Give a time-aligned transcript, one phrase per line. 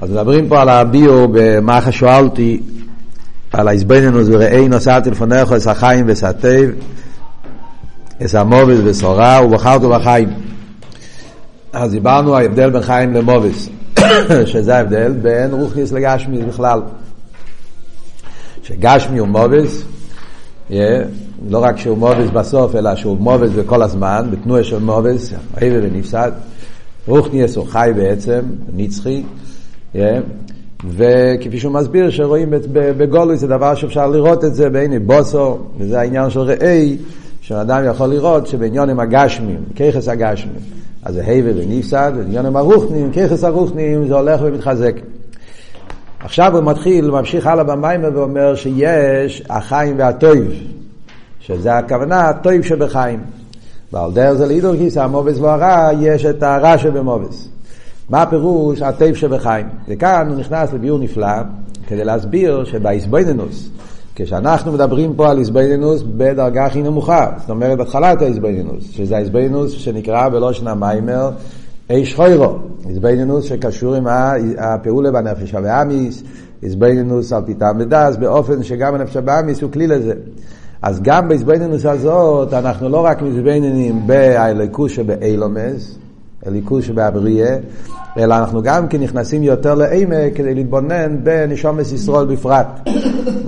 [0.00, 2.60] אז מדברים פה על הביו במה שואלתי,
[3.52, 6.68] על ההזבנינוס וראי נוסעתי לפניך אס החיים וסתיו,
[8.24, 10.28] אס המובס וסורה ובחרת בחיים.
[11.72, 13.68] אז דיברנו ההבדל בין חיים למובס,
[14.52, 16.80] שזה ההבדל בין רוכניס לגשמי בכלל.
[18.62, 19.82] שגשמי הוא מובס,
[20.70, 20.72] yeah,
[21.48, 26.32] לא רק שהוא מובס בסוף, אלא שהוא מובס בכל הזמן, בתנועה של מובס, עבר ונפסד.
[27.06, 28.40] רוכניס הוא חי בעצם,
[28.72, 29.22] נצחי,
[30.88, 36.30] וכפי שהוא מסביר שרואים בגולוי זה דבר שאפשר לראות את זה בעיני בוסו, וזה העניין
[36.30, 36.96] של ראי,
[37.40, 40.54] שאדם יכול לראות שבעניונים הגשמים, ככס הגשמים,
[41.02, 44.94] אז זה הבל ונפסד, ובעניונים הרוחנים, ככס הרוחנים, זה הולך ומתחזק.
[46.20, 50.52] עכשיו הוא מתחיל, ממשיך הלאה במיימר ואומר שיש החיים והטויב,
[51.40, 53.20] שזה הכוונה הטויב שבחיים.
[53.92, 57.48] ועל דרך זה לידור כיסא המובס והרע, יש את הרע שבמובס.
[58.10, 59.66] מה הפירוש הטייב שבחיים?
[59.88, 61.42] וכאן הוא נכנס לביור נפלא
[61.86, 63.70] כדי להסביר שבאיזבנינוס,
[64.14, 70.28] כשאנחנו מדברים פה על איזבנינוס בדרגה הכי נמוכה, זאת אומרת בהתחלת האיזבנינוס, שזה האיזבנינוס שנקרא
[70.28, 71.30] בלושן המיימר
[71.90, 72.56] איש חוירו,
[72.88, 74.06] איזבנינוס שקשור עם
[74.58, 76.22] הפעולה בנפש הבאמיס,
[76.62, 80.14] איזבנינוס על פיתם בדס, באופן שגם הנפש הבאמיס הוא כלי לזה.
[80.82, 85.98] אז גם באיזבנינוס הזאת אנחנו לא רק מזבנינים באליקוש שבאילומס,
[86.46, 87.56] הליכוז שבאבריה,
[88.18, 92.66] אלא אנחנו גם כן נכנסים יותר לעמק כדי להתבונן בנשומס ישראל בפרט.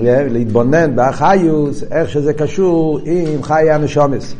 [0.00, 4.34] להתבונן באחיוס, איך שזה קשור עם חיי הנשומס.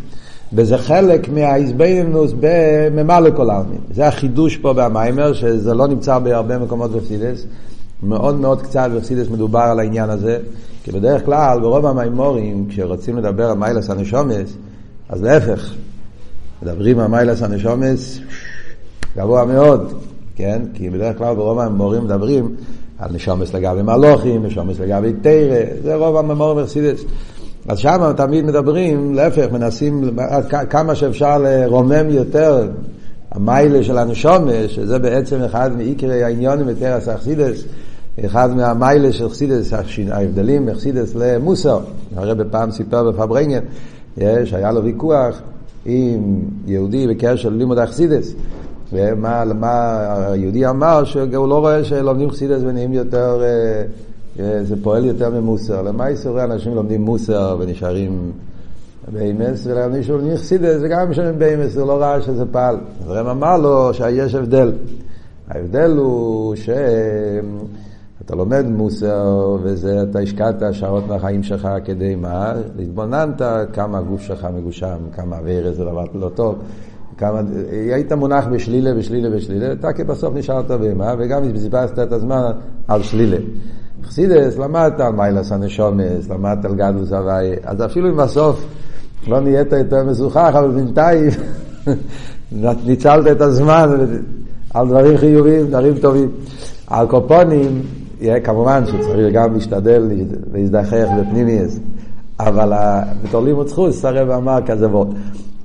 [0.53, 3.79] וזה חלק מהאיזבנינוס בממלא כל העלמין.
[3.95, 7.47] זה החידוש פה במיימר, שזה לא נמצא בהרבה מקומות בפסידס.
[8.03, 10.39] מאוד מאוד קצת בפסידס מדובר על העניין הזה,
[10.85, 14.57] כי בדרך כלל ברוב המיימורים, כשרוצים לדבר על מיילס הנשומס,
[15.09, 15.75] אז להפך,
[16.63, 18.19] מדברים על מיילס הנשומס
[19.17, 19.93] גבוה מאוד,
[20.37, 20.63] כן?
[20.75, 22.55] כי בדרך כלל ברוב הממורים מדברים
[22.99, 27.05] על נשומס לגבי מלוכים, נשומס לגבי תרא, זה רוב הממורים מרסידס.
[27.69, 30.17] אז שם תמיד מדברים, להפך, מנסים
[30.71, 32.69] כמה שאפשר לרומם יותר
[33.31, 37.65] המיילה של הנשומס, שזה בעצם אחד מעיקרי העניונים בתרס אכסידס,
[38.25, 39.73] אחד מהמיילה של אכסידס,
[40.13, 41.81] ההבדלים מאכסידס למוסר.
[42.17, 43.61] הרי בפעם סיפר בפברנגן,
[44.17, 45.41] יש, היה לו ויכוח
[45.85, 48.35] עם יהודי בקשר ללימוד אכסידס.
[48.93, 53.83] ומה מה היהודי אמר שהוא לא רואה שלומדים חסידס ונהיים יותר, אה,
[54.45, 55.83] אה, זה פועל יותר ממוסר.
[55.83, 58.33] למה יסורי אנשים לומדים מוסר ונשארים
[59.13, 62.77] באמס, ולאנשים שלומדים חסידס זה גם משלמים באמס, זה לא רע שזה פעל.
[63.05, 64.73] אז רם אמר לו שיש הבדל.
[65.49, 66.55] ההבדל הוא
[68.23, 72.53] שאתה לומד מוסר וזה, אתה השקעת שעות מהחיים שלך כדי מה?
[72.77, 76.59] להתבוננת כמה הגוף שלך מגושם, כמה אוויר זה דבר לא טוב.
[77.19, 77.41] כמה,
[77.71, 82.51] היית מונח בשלילה, בשלילה, בשלילה, אתה כבסוף נשארת בהמה, וגם בזבזת את הזמן
[82.89, 83.37] על שלילה.
[84.05, 88.67] חסידס, למדת על מיילס הנשומס, למדת על גדלוס הוואי, אז אפילו אם בסוף
[89.29, 91.31] לא נהיית יותר מזוכך, אבל בינתיים
[92.87, 94.07] ניצלת את הזמן
[94.75, 96.31] על דברים חיוביים, דברים טובים.
[96.87, 97.83] על כל פנים,
[98.45, 100.11] כמובן שצריך גם להשתדל
[100.53, 101.79] להזדכך בפנימיות,
[102.41, 102.73] אבל
[103.25, 105.09] בתור לימוד זכות, הרב אמר כזה וורט.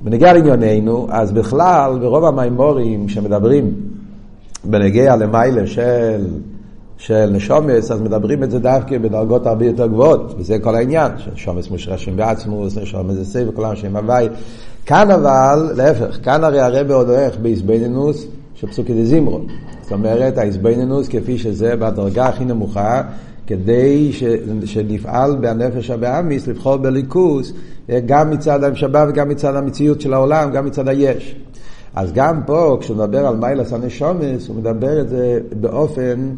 [0.00, 3.72] בנוגע לענייננו, אז בכלל, ברוב המאמרים שמדברים
[4.64, 6.26] בנוגע למעלה של,
[6.98, 11.70] של נשמות, אז מדברים את זה דווקא בדרגות הרבה יותר גבוהות, וזה כל העניין, שנשמות
[11.70, 14.28] מושרשים בעצמות, נשמות זה סייב, כל השם הוי'.
[14.86, 19.40] כאן אבל, להפך, כאן הרי הרבה עוד הולך באיזבנינוס של פסוקי דזימרו.
[19.88, 23.02] זאת אומרת, האיזבנינוס כפי שזה בדרגה הכי נמוכה,
[23.46, 24.24] כדי ש,
[24.64, 27.52] שנפעל בנפש הבאמיס לבחור בליכוס
[28.06, 31.36] גם מצד המשבה וגם מצד המציאות של העולם, גם מצד היש.
[31.94, 36.30] אז גם פה, כשהוא מדבר על מיילס הנשומס, הוא מדבר את זה באופן,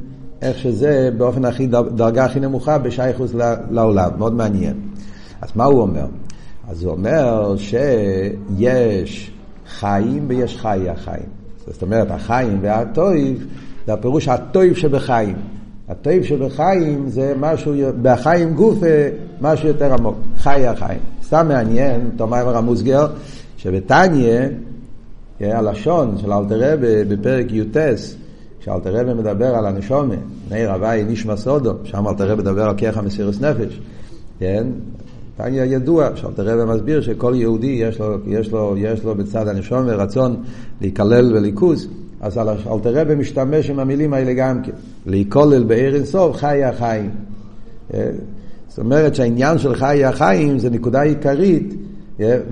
[0.43, 3.35] איך שזה, באופן הכי, דרגה הכי נמוכה בשייכוס
[3.71, 4.11] לעולם.
[4.19, 4.75] מאוד מעניין.
[5.41, 6.07] אז מה הוא אומר?
[6.69, 9.31] אז הוא אומר שיש
[9.67, 11.40] חיים ויש חיי החיים.
[11.67, 13.47] זאת אומרת, החיים והטויב,
[13.87, 15.37] זה הפירוש הטויב שבחיים.
[15.89, 18.79] הטויב שבחיים זה משהו, בחיים גוף
[19.41, 21.01] משהו יותר עמוק, חיי החיים.
[21.23, 23.07] סתם מעניין, תומר המוסגר,
[23.57, 24.41] שבתניא,
[25.41, 27.77] הלשון של אלתר רבי בפרק י"ט,
[28.61, 30.15] כשאלתר רבי מדבר על הנשומה,
[30.51, 33.81] נר הוואי נשמע סודו, שם אלתר רבי מדבר על כיח המסירוס נפש,
[34.39, 34.67] כן?
[35.43, 39.93] תניא ידוע, שאלתר רבי מסביר שכל יהודי יש לו, יש לו, יש לו בצד הנשומה
[39.93, 40.37] רצון
[40.81, 41.89] להיכלל וליכוז,
[42.21, 44.73] אז אלתר רבי משתמש עם המילים האלה גם כן,
[45.07, 47.11] להיכולל בעיר אינסוף חיי החיים.
[48.69, 51.75] זאת אומרת שהעניין של חיי החיים זה נקודה עיקרית,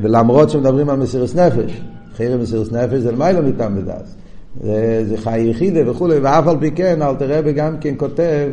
[0.03, 1.81] ולמרות שמדברים על מסירות נפש,
[2.17, 4.15] חיי מסירות נפש זה למעלה מטעם ודס.
[4.63, 8.49] זה, חי יחידה וכולי, ואף על פי כן אלתר רבי גם כן כותב אה,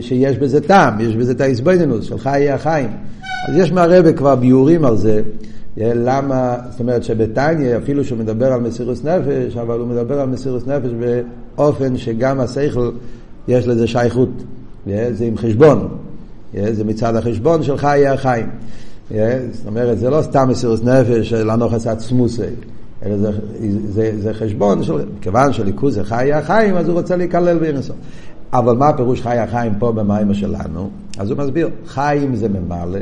[0.00, 2.88] שיש בזה טעם, יש בזה את ההסבדנות של חיי החיים.
[3.48, 5.22] אז יש מהרבה כבר ביורים על זה,
[5.80, 10.28] אה, למה, זאת אומרת שבתניא, אפילו שהוא מדבר על מסירוס נפש, אבל הוא מדבר על
[10.28, 10.90] מסירוס נפש
[11.56, 12.90] באופן שגם השכל
[13.48, 14.42] יש לזה שייכות,
[14.88, 15.88] אה, זה עם חשבון,
[16.70, 18.46] זה מצד החשבון של חיי החיים.
[19.52, 22.42] זאת אומרת, זה לא סתם מסירוס נפש של הנוכס עצמוסי.
[23.06, 23.30] אלא זה,
[23.88, 27.92] זה, זה חשבון של, כיוון שליכוז זה חיי החיים, אז הוא רוצה להיכלל באינסו.
[28.52, 30.90] אבל מה הפירוש חי החיים פה במים שלנו?
[31.18, 33.00] אז הוא מסביר, חיים זה ממלא,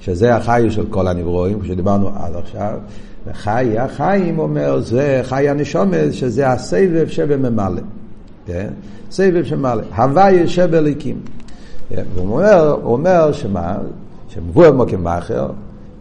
[0.00, 2.78] שזה החי של כל הנברואים, שדיברנו עד עכשיו,
[3.26, 7.82] וחי החיים אומר, זה חי הנשומת, שזה הסבב שבממלא.
[8.46, 8.68] כן?
[9.10, 9.82] סבב שממלא.
[9.96, 11.20] הוואי שבליקים.
[11.88, 12.02] כן?
[12.14, 13.76] והוא אומר, הוא אומר שמה?
[14.28, 15.50] שמבואר מוקים מאחר,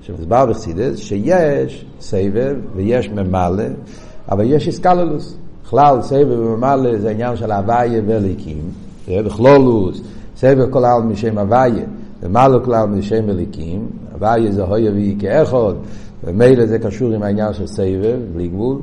[0.02, 3.64] שמסבר בחסידס, שיש סבב ויש ממלא,
[4.32, 5.38] אבל יש איסקללוס.
[5.72, 8.62] בכלל, סבב וממלא זה עניין של הוויה וליקים,
[9.08, 10.02] בכלולוס,
[10.38, 11.84] סבב כל העל משם הוויה,
[12.24, 15.74] ומלא כל העל משם אליקים, הוויה זה הויה ויהי כאחד,
[16.24, 18.78] ומילא זה קשור עם העניין של סבב, בלי גבול,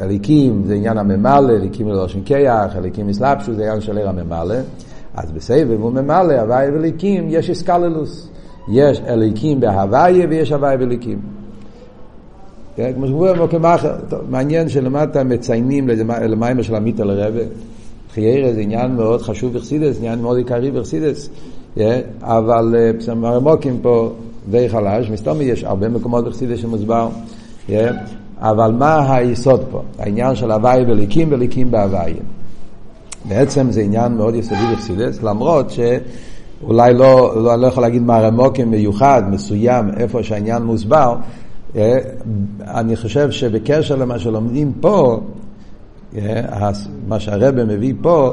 [0.00, 4.56] אליקים זה עניין הממלא, אליקים ללא שם כיח, אליקים מסלבשו זה עניין של עיר הממלא,
[5.14, 8.28] אז בסבב וממלא, הוויה וליקים, יש איסקללוס.
[8.68, 11.41] יש אליקים בהוויה ויש הוויה וליקים.
[12.76, 13.94] כן, כמו שמובן במקום אחר,
[14.28, 15.88] מעניין שלמטה מציינים
[16.28, 17.40] למיימר של עמית על הרבה,
[18.14, 21.28] חיירה זה עניין מאוד חשוב בחסידס, עניין מאוד עיקרי בחסידס,
[21.74, 24.12] כן, אבל אה, הרמוקים פה
[24.50, 27.08] די חלש, מסתום יש הרבה מקומות בחסידס שמוסבר,
[27.66, 27.94] כן,
[28.38, 29.82] אבל מה היסוד פה?
[29.98, 32.14] העניין של הוואי וליקים וליקים בהוואי.
[33.28, 38.70] בעצם זה עניין מאוד יסודי בחסידס, למרות שאולי לא, לא, לא יכול להגיד מה הרמוקים
[38.70, 41.14] מיוחד, מסוים, איפה שהעניין מוסבר,
[42.60, 45.20] אני חושב שבקשר למה שלומדים פה,
[46.16, 46.70] אה,
[47.08, 48.32] מה שהרבא מביא פה,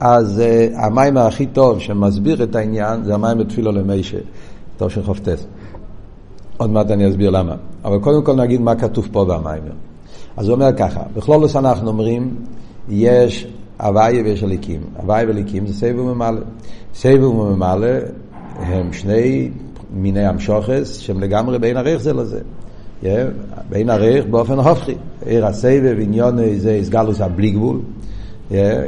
[0.00, 4.18] אז אה, המים הכי טוב שמסביר את העניין זה המים בתפילו למיישה,
[4.76, 5.46] טוב של חופטס.
[6.56, 7.54] עוד מעט אני אסביר למה.
[7.84, 9.62] אבל קודם כל נגיד מה כתוב פה במים.
[10.36, 12.34] אז הוא אומר ככה, בכלולוס אנחנו אומרים,
[12.88, 13.46] יש
[13.80, 14.80] הוויה ויש הליקים.
[14.96, 16.40] הוויה וליקים זה סבב וממלא.
[16.94, 17.88] סבב וממלא
[18.58, 19.50] הם שני
[19.94, 22.40] מיני המשוכס שהם לגמרי בין ערך זה לזה.
[23.68, 24.94] בין ערך באופן הופכי.
[25.26, 27.80] עיר הסבב עניון זה הסגלוס הבלי גבול,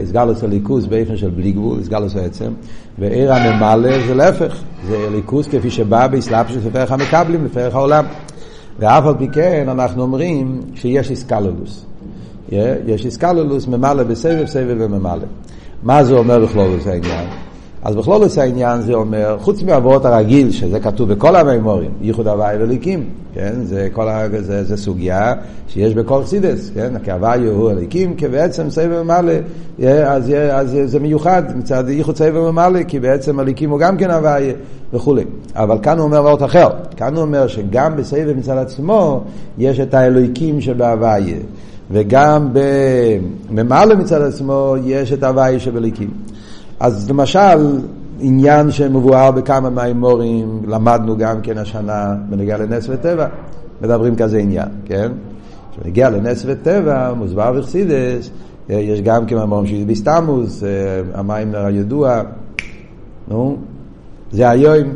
[0.02, 2.52] הסגלוס הליכוס באופן של בלי גבול, הסגלוס העצם,
[2.99, 8.05] ועיר הממלא זה להפך, זה ליכוס כפי שבא באסלאפשוס לפרח המקבלים, לפרח העולם.
[8.78, 11.84] ואף על פי כן אנחנו אומרים שיש איסקלולוס.
[12.87, 15.26] יש איסקלולוס ממלא בסבב, סבב וממלא.
[15.82, 17.28] מה זה אומר בכלול זה העניין?
[17.85, 23.05] אז בכלולוס העניין זה אומר, חוץ מהעברות הרגיל, שזה כתוב בכל המימורים, ייחוד הוואי וליקים,
[23.35, 23.53] כן?
[23.63, 24.27] זה, כל ה...
[24.41, 25.35] זה, זה סוגיה
[25.69, 26.93] שיש בכל חסידס, כן?
[27.05, 29.33] כי הוואי הוא הליקים, כי בעצם סבב ממלא,
[30.07, 34.53] אז, אז זה מיוחד מצד ייחוד סבב ממלא, כי בעצם הליקים הוא גם כן הוואי
[34.93, 35.25] וכולי.
[35.55, 39.25] אבל כאן הוא אומר וורט אחר, כאן הוא אומר שגם בסבב מצד עצמו
[39.59, 41.35] יש את האלוהיקים שבהוואי,
[41.91, 46.11] וגם בממלא מצד עצמו יש את הוואי שבליקים.
[46.81, 47.81] אז למשל,
[48.21, 53.26] עניין שמבואר בכמה מהאמורים, למדנו גם כן השנה בנגיע לנס וטבע,
[53.81, 55.12] מדברים כזה עניין, כן?
[55.73, 58.31] כשנגיע לנס וטבע, מוסבר בחסידס,
[58.71, 60.69] אה, יש גם כן מאמרים של ביסטמוס, אה,
[61.15, 62.23] המים הידוע,
[63.28, 63.57] נו,
[64.33, 64.88] זה היום,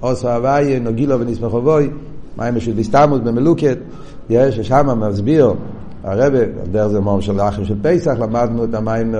[0.00, 1.90] עושו הוויה, נוגילו ונשמחו בוי,
[2.38, 3.78] מים של ביסטמוס במלוקת,
[4.30, 5.54] יש, ששם מסביר,
[6.04, 9.14] הרבה, דרך זה מאמר של האחים של פסח, למדנו את המים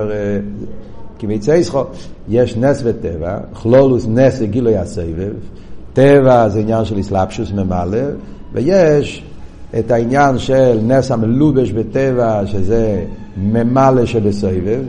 [1.21, 1.83] כי מצייסחו
[2.29, 5.31] יש נס וטבע, כלולוס נס זה גילוי הסבב,
[5.93, 7.99] טבע זה עניין של אסלאפשוס ממלא,
[8.53, 9.23] ויש
[9.79, 13.03] את העניין של נס המלובש בטבע, שזה
[13.37, 14.81] ממלא שבסבב,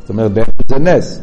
[0.00, 0.32] זאת אומרת
[0.68, 1.20] זה נס.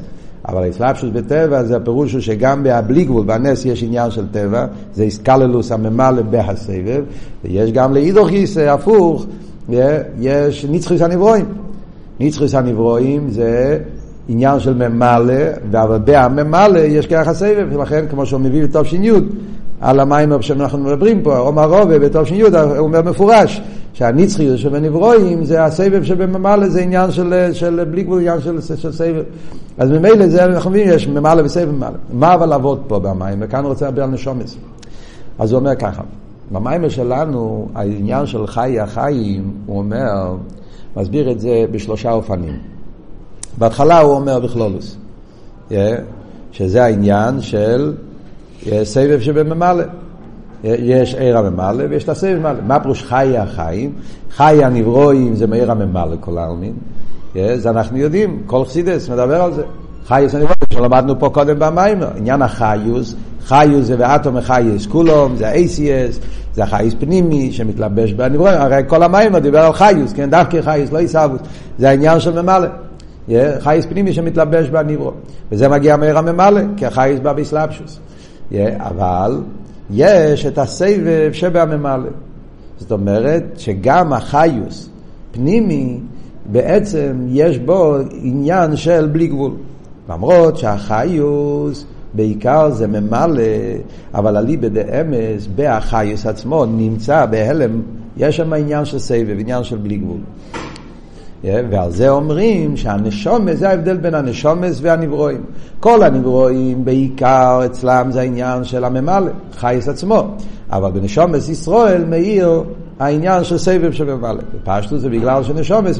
[0.47, 5.03] אבל האסלאפשוס בטבע זה הפירוש הוא שגם בבלי גבול, בנס יש עניין של טבע, זה
[5.03, 7.03] איסקללוס הממלא בהסבב,
[7.43, 9.25] ויש גם לאידוך גיסא הפוך,
[10.19, 11.45] יש נצחיס הנברואים.
[12.19, 13.79] נצחיס הנברואים זה
[14.31, 15.33] עניין של ממלא,
[15.71, 19.11] אבל בהממלא יש כרך הסבב, ולכן כמו שהוא מביא בתש"י,
[19.81, 23.61] על המים שאנחנו מדברים פה, עומר רובה בתש"י, הוא אומר מפורש,
[23.93, 29.23] שהנצחי שבנברואים זה הסבב שבממלא זה עניין של, של בלי גבול, עניין של, של סבב.
[29.77, 31.97] אז ממילא זה אנחנו מבינים, יש ממלא וסבב ממלא.
[32.13, 33.37] מה אבל לעבוד פה במים?
[33.41, 34.57] וכאן רוצה לדבר על נשומס.
[35.39, 36.01] אז הוא אומר ככה,
[36.51, 40.35] במים שלנו, העניין של חי החיים, הוא אומר,
[40.97, 42.57] מסביר את זה בשלושה אופנים.
[43.57, 44.97] בהתחלה הוא אומר בכלולוס,
[46.51, 47.93] שזה העניין של
[48.83, 49.83] סבב שבממלא.
[50.63, 52.59] יש עיר הממלא ויש את הסבב ממלא.
[52.67, 53.93] מה פירוש חיי החיים?
[54.31, 56.73] חיי הנברואים זה מעיר הממלא כל העלמין.
[57.55, 59.63] זה אנחנו יודעים, כל חסידס מדבר על זה.
[60.07, 63.15] חיוס הנברואים שלמדנו פה קודם במיימר, עניין החיוס,
[63.45, 66.19] חיוס זה ואטום החייס כולום, זה ה-ACS,
[66.53, 70.97] זה החייס פנימי שמתלבש בנברואים, הרי כל המיימר דיבר על חיוס, כן, דווקא חייס, לא
[70.97, 71.39] עיסאוווס,
[71.79, 72.67] זה העניין של ממלא.
[73.59, 75.11] חייס פנימי שמתלבש בנברו.
[75.51, 77.99] וזה מגיע מהר הממלא, כי החייס בא באסלאפשוס.
[78.77, 79.41] אבל
[79.91, 82.09] יש את הסבב שבהממלא.
[82.77, 84.89] זאת אומרת שגם החיוס
[85.31, 85.99] פנימי,
[86.45, 89.51] בעצם יש בו עניין של בלי גבול.
[90.09, 93.43] למרות שהחיוס בעיקר זה ממלא,
[94.13, 97.81] אבל אליבא דאמס, בהחיוס עצמו, נמצא בהלם,
[98.17, 100.19] יש שם עניין של סבב, עניין של בלי גבול.
[101.43, 105.41] ועל זה אומרים שהנשומס, זה ההבדל בין הנשומס והנברואים.
[105.79, 110.27] כל הנברואים בעיקר אצלם זה העניין של הממלא, חייס עצמו.
[110.71, 112.63] אבל בנשומס ישראל מאיר
[112.99, 114.41] העניין של סבב של ממלא.
[114.63, 115.99] פשטו זה בגלל שנשומס,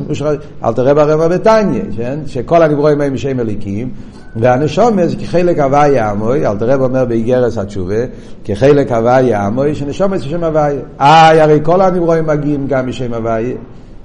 [0.63, 1.81] אל תראה ברבע בתניא,
[2.25, 3.89] שכל הנברואים הם משם אליקים,
[4.35, 8.05] והנשומס כחלק הוויה עמוי, אל תראה אומר באיגרס התשובה,
[8.43, 10.81] כחלק הוויה עמוי, שנשומס בשם הוויה.
[11.01, 13.55] אה, הרי כל הנברואים מגיעים גם משם הוויה.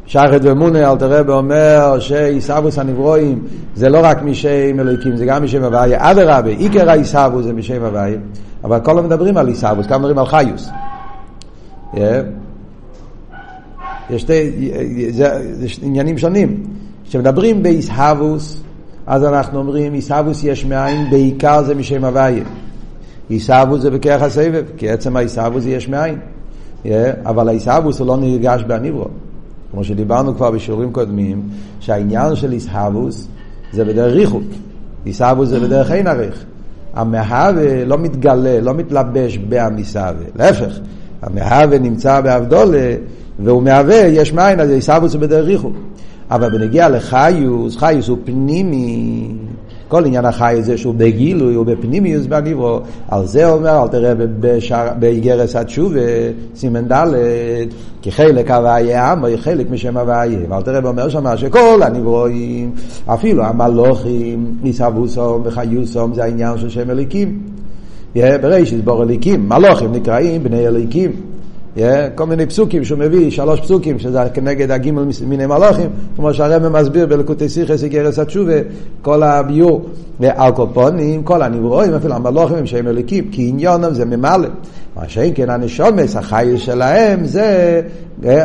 [0.06, 3.44] שחד ומונה אל תראה ואומר שעיסאוווס הנברואים
[3.74, 6.10] זה לא רק משם אלוהיקים, זה גם משם הוויה.
[6.10, 8.18] אדרבה, עיקר העיסאוווס זה משם הוויה,
[8.64, 10.70] אבל כל מדברים על עיסאוווס, כמה מדברים על חיוס.
[11.94, 11.98] Yeah.
[14.10, 14.70] יש שתי,
[15.10, 15.38] זה,
[15.82, 16.62] עניינים שונים.
[17.08, 18.62] כשמדברים בעיסאוווס,
[19.06, 22.44] אז אנחנו אומרים עיסאוווס יש מאין, בעיקר זה משם הוויה.
[23.28, 26.18] עיסאוווס זה בכרך הסבב, כי עצם העיסאוווס זה יש מאין.
[26.84, 26.88] Yeah.
[27.24, 29.06] אבל העיסאוווס הוא לא נרגש בהניברו.
[29.76, 31.42] כמו שדיברנו כבר בשיעורים קודמים,
[31.80, 33.28] שהעניין של איסהבוס
[33.72, 34.42] זה בדרך ריחוק.
[35.06, 36.44] איסהבוס זה בדרך אין ערך.
[36.94, 40.24] המהווה לא מתגלה, לא מתלבש בעמיסהווה.
[40.36, 40.78] להפך,
[41.22, 42.94] המהווה נמצא באבדולה,
[43.38, 45.76] והוא מהווה, יש מאין, אז איסהבוס זה בדרך ריחוק.
[46.30, 49.28] אבל בנגיע לחיוס, חיוס הוא פנימי.
[49.88, 54.12] כל עניין החי זה שהוא בגילוי, הוא בפנימיוס בניברו, על זה אומר, אל תראה
[54.98, 56.00] באיגרס התשובה,
[56.54, 57.06] סימן ד',
[58.02, 62.70] כי חלק הוויה עמו, חלק משם הוויה, ואל תראה אומר שמה שכל הנברואים,
[63.06, 67.40] אפילו המלוכים, ניסבוסום וחיוסום, זה העניין של שם אליקים.
[68.14, 71.35] בראשית בור אליקים, מלוכים נקראים בני אליקים.
[72.14, 77.06] כל מיני פסוקים שהוא מביא, שלוש פסוקים, שזה כנגד הגימל מיני מלוכים, כמו שהרמב"ם מסביר
[77.06, 78.54] בלקוטי סיכס איגרס התשובה,
[79.02, 79.86] כל הביור.
[80.20, 80.52] ועל
[81.24, 84.48] כל הנברואים, אפילו המלוכים הם שהם אליקים, כי עניונם זה ממלא.
[84.96, 87.82] מה שאין כן הנשומס, החייס שלהם זה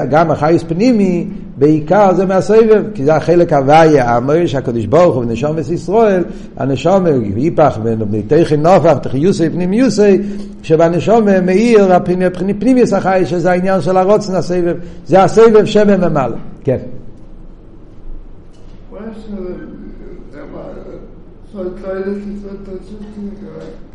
[0.10, 1.28] גם החייס פנימי,
[1.62, 6.24] בעיקר זה מהסבב, כי זה החלק הוויה, המויר שהקדוש ברוך הוא ונשומס ישראל,
[6.58, 7.80] הנשומס, היפך
[8.12, 10.22] ותכן נופח, תחיוסי פנימיוסי,
[10.64, 14.76] שבנשומס מאיר הפנימיוס החייס, שזה העניין של הרוצן הסבב,
[15.06, 16.38] זה הסבב שבממלא.
[16.64, 16.78] כן.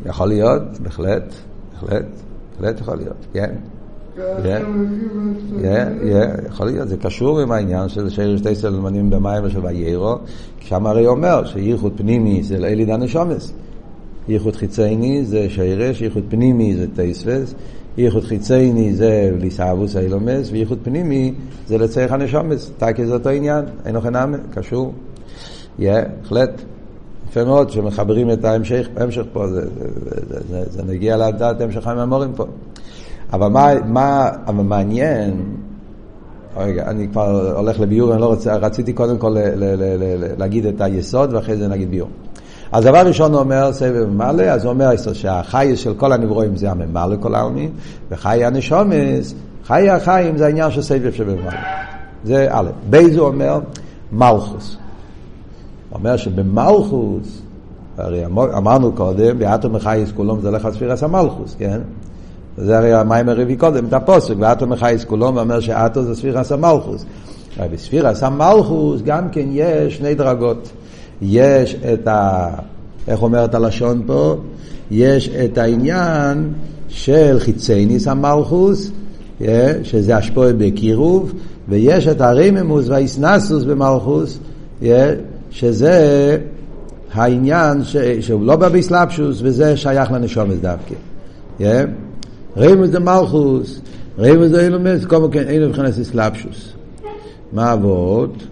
[0.07, 1.35] יכול להיות, בהחלט,
[1.73, 2.07] בהחלט.
[2.61, 3.55] בהחלט יכול להיות, כן.
[6.47, 10.15] יכול להיות, זה קשור עם העניין של שיר שתי סלמנים במים ושל ויירו,
[10.61, 13.53] שם הרי אומר שייחוד פנימי זה לאליד הנשומס.
[14.29, 17.55] ייחוד חיצייני זה שירש, ייחוד פנימי זה טייספס,
[17.99, 21.35] ייחוד חיצייני זה ליסאבוס אילומס, וייחוד פנימי
[21.67, 22.71] זה לצריך הנשומס.
[22.79, 24.93] תקי זה אותו עניין, אין אוכל נאמה, קשור.
[25.79, 26.63] בהחלט.
[27.29, 28.89] יפה מאוד שמחברים את ההמשך,
[29.33, 32.45] פה, זה, נגיע לדעת המשך הממורים פה.
[33.33, 35.56] אבל מה, מה, אבל מעניין,
[36.56, 40.25] רגע, אני כבר הולך לביור, אני לא רוצה, רציתי קודם כל ל, ל, ל, ל,
[40.25, 42.09] ל, להגיד את היסוד ואחרי זה נגיד ביור.
[42.73, 46.71] אז דבר ראשון הוא אומר סבב ממלא, אז הוא אומר שהחי של כל הנברואים זה
[46.71, 47.71] הממלא כל העלמין,
[48.11, 51.61] וחיי הנשמות, חי החיים זה העניין של סובב שבממלא.
[52.25, 53.61] זה א', ב' הוא אומר
[54.12, 54.76] מלכות.
[55.92, 57.43] אומר שבמלכות,
[57.99, 61.80] הרי אמרנו קודם, ואתה מחיה את כולם זה הולך על ספירת המלכות, כן?
[62.59, 66.53] זה הרי המים הרביעי קודם, את הפסוק, ואתה מחיה את כולם אומר שאתה זה ספירת
[66.53, 67.05] המלכות.
[67.59, 70.69] אבל בספירת המלכות גם כן יש שני דרגות.
[71.23, 72.49] יש את ה...
[73.09, 74.37] איך אומרת הלשון פה?
[74.91, 76.53] יש את העניין
[76.89, 78.91] של חיצייניס המלכוס,
[79.83, 81.33] שזה השפועה בקירוב,
[81.69, 84.39] ויש את הרממוס והאיסנסוס במלכוס,
[85.51, 86.37] שזה
[87.13, 87.97] העניין ש...
[87.97, 90.95] שהוא לא בא באסלאפשוס וזה שייך לנשומת דווקא.
[92.57, 93.81] רמוס דה מלכוס,
[94.19, 96.73] רמוס דה אילומס, כל מקום אין מבחינת אסלאפשוס.
[97.53, 98.43] מה עבוד?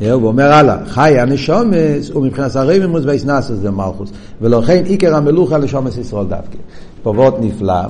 [0.00, 5.96] הוא אומר הלאה, חי הנשומס הוא מבחינת הרמימוס והאיסנסוס זה מלכוס, ולכן עיקר המלוכה לשומס
[5.96, 6.58] ישראל דווקא.
[7.02, 7.82] פה וורט נפלא,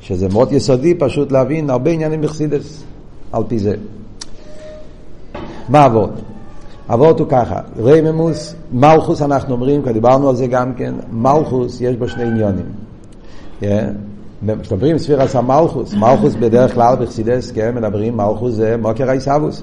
[0.00, 2.82] שזה מאוד יסודי פשוט להבין הרבה עניינים בחסידס
[3.32, 3.74] על פי זה.
[5.68, 6.10] מה אבות?
[6.88, 11.96] אבות הוא ככה, רמימוס, מלכוס אנחנו אומרים, כבר דיברנו על זה גם כן, מלכוס יש
[11.96, 12.66] בו שני עניונים.
[14.62, 19.62] כשמדברים ספירס המלכוס, מלכוס בדרך כלל בחסידס, כן, מדברים מלכוס זה מוקר האיסאוויס.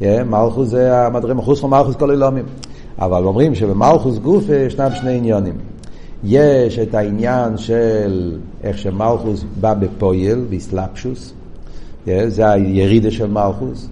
[0.00, 2.44] מלכוס זה המדברים, מחוס מלכוס כל אילומים.
[2.98, 5.54] אבל אומרים שבמלכוס גוף ישנם שני עניונים.
[6.24, 11.32] יש את העניין של איך שמלכוס בא בפויל, באסלאפשוס,
[12.26, 13.88] זה הירידה של מלכוס.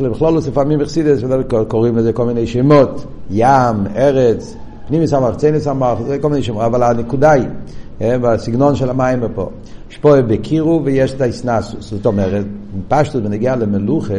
[0.00, 1.20] בכלול לפעמים בחסידס
[1.68, 4.56] קוראים לזה כל מיני שמות, ים, ארץ,
[4.88, 7.48] פנימי סמך, צייני סמך, זה כל מיני שמות, אבל הנקודה היא,
[8.00, 9.50] בסגנון של המים פה,
[9.90, 12.44] יש פה בקירו ויש את האסנסוס, זאת אומרת,
[12.88, 14.14] פשטות בנגיעה למלוכה,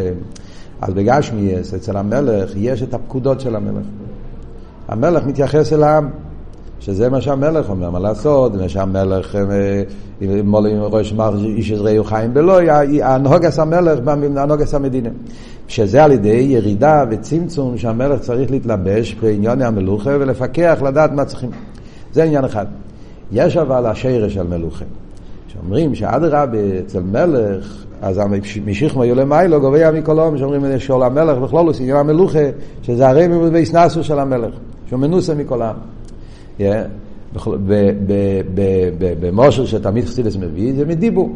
[0.82, 3.86] אז בגשמיאס, אצל המלך, יש את הפקודות של המלך.
[4.88, 6.10] המלך מתייחס אל העם.
[6.86, 9.38] שזה מה שהמלך אומר, מה לעשות, מה שהמלך,
[10.44, 12.60] מולים ראש מר איש עזרי חיים בלא,
[13.04, 14.00] הנהוגס המלך,
[14.38, 15.10] הנהוגס המדינה.
[15.68, 21.50] שזה על ידי ירידה וצמצום שהמלך צריך להתלבש בענייני המלוכה ולפקח, לדעת מה צריכים.
[22.14, 22.66] זה עניין אחד.
[23.32, 24.86] יש אבל השרש של מלוכה.
[25.48, 28.22] שאומרים שאדרבה אצל מלך, אז
[28.66, 32.40] משיחמו יולה מיילו גובע מכל עום, שאומרים שאול המלך בכלול עושים עניין המלוכה,
[32.82, 34.54] שזה הרי מבייסנסו של המלך,
[34.90, 35.76] שהוא מנוסה מכל העם.
[39.20, 41.36] במושר שתמיד חסידס מביא, זה מדיבור.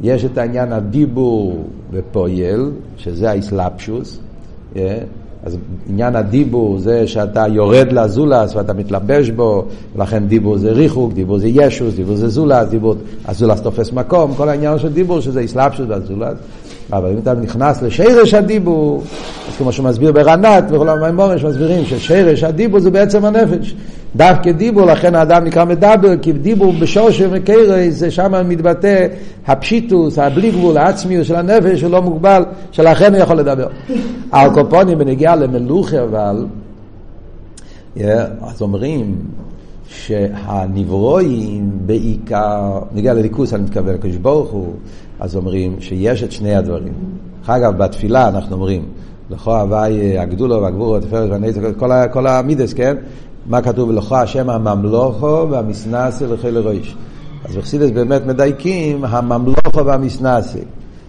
[0.00, 4.20] יש את העניין הדיבור ופועל, שזה האסלאפשוס.
[5.46, 5.56] אז
[5.88, 9.64] עניין הדיבור זה שאתה יורד לזולס ואתה מתלבש בו,
[9.96, 14.48] ולכן דיבור זה ריחוק, דיבור זה ישוס, דיבור זה זולס, דיבור, הזולס תופס מקום, כל
[14.48, 16.38] העניין של דיבור שזה אסלאפשוס והזולס.
[16.92, 19.02] אבל אם אתה נכנס לשרש הדיבור,
[19.48, 23.74] אז כמו שמסביר ברנת וכל המימורים שמסבירים ששרש הדיבור זה בעצם הנפש.
[24.16, 29.06] דווקא דיבור, לכן האדם נקרא מדבר, כי דיבור בשורש ומקרס, זה שם מתבטא
[29.46, 33.68] הפשיטוס, הבלי גבול, העצמיות של הנפש, הוא לא מוגבל, שלכן הוא יכול לדבר.
[34.30, 36.46] על קופונים בנגיעה למלוכה אבל,
[38.40, 39.14] אז אומרים
[39.88, 44.72] שהנברואים בעיקר, נגיע לליכוס אני מתכוון, לקדוש ברוך הוא,
[45.20, 46.92] אז אומרים שיש את שני הדברים.
[47.46, 48.82] אגב, בתפילה אנחנו אומרים,
[49.30, 51.60] לכו הוואי הגדולו והגבורו, התפארת והנצח,
[52.12, 52.96] כל, המידס, כן?
[53.46, 53.92] מה כתוב?
[53.92, 56.96] לכו השם הממלוכו והמסנסה לחיל הראש.
[57.44, 60.58] אז בחסידס באמת מדייקים, הממלוכו והמסנסה.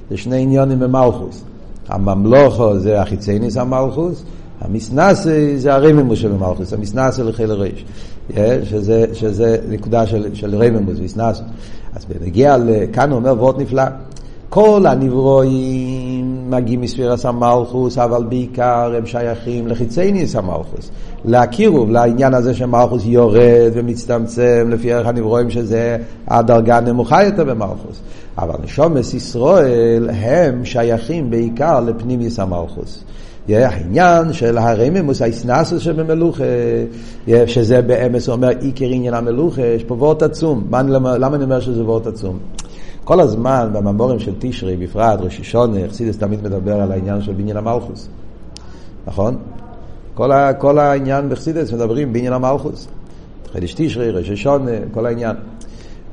[0.10, 1.43] זה שני עניונים במלכוס.
[1.88, 4.24] הממלוכו זה החיצייניס המלכוס,
[4.62, 7.86] המסנסה זה הרממוס של המלכוס, המסנסה לחיל הראש.
[8.63, 11.43] שזה, שזה נקודה של, של רממוס, מסנסה.
[11.95, 13.84] אז בנגיע לכאן הוא אומר וורט נפלא.
[14.50, 20.89] כל הנברואים מגיעים מספירס המלכוס, אבל בעיקר הם שייכים לחיצייניס המלכוס.
[21.26, 25.97] להכירו לעניין הזה שמלכוס יורד ומצטמצם לפי ערך הנברואים שזה
[26.28, 28.02] הדרגה הנמוכה יותר במלכוס.
[28.38, 33.04] אבל נשומס ישראל הם שייכים בעיקר לפנימיס המלכוס.
[33.55, 36.43] העניין של הרמימוס, האסנסוס שבמלוכה,
[37.45, 40.67] שזה באמס אומר עיקר עניין המלוכה, יש פה וורט עצום.
[40.71, 42.39] למה אני אומר שזה וורט עצום?
[43.03, 47.57] כל הזמן בממורים של תשרי, בפרט ראש השונה, אכסידס תמיד מדבר על העניין של בניין
[47.57, 48.10] המלכוס.
[49.07, 49.38] נכון?
[50.13, 52.88] כל, ה, כל העניין בחסידס מדברים בעניין המלכוס.
[53.51, 55.36] חידש תשרי, ראש השונה, כל העניין.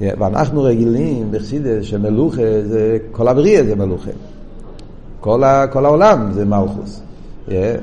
[0.00, 4.10] ואנחנו רגילים בחסידס שמלוכה זה, כל הבריאה זה מלוכה.
[5.20, 7.00] כל, ה, כל העולם זה מלכוס.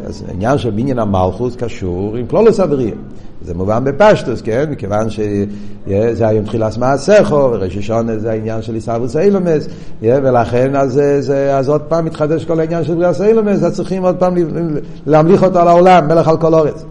[0.06, 2.96] אז העניין של בניין המלכוס קשור עם כלולוס הבריאה.
[3.46, 4.66] זה מובן בפשטוס, כן?
[4.70, 9.68] מכיוון שזה היום תחילת מעשיכו, וראש השונה זה העניין של עיסאוווס אילומס,
[10.02, 14.16] ולכן אז, זה, אז עוד פעם מתחדש כל העניין של בריאס אילומס, אז צריכים עוד
[14.16, 14.36] פעם
[15.06, 16.86] להמליך אותו על העולם, מלך על כל אורץ.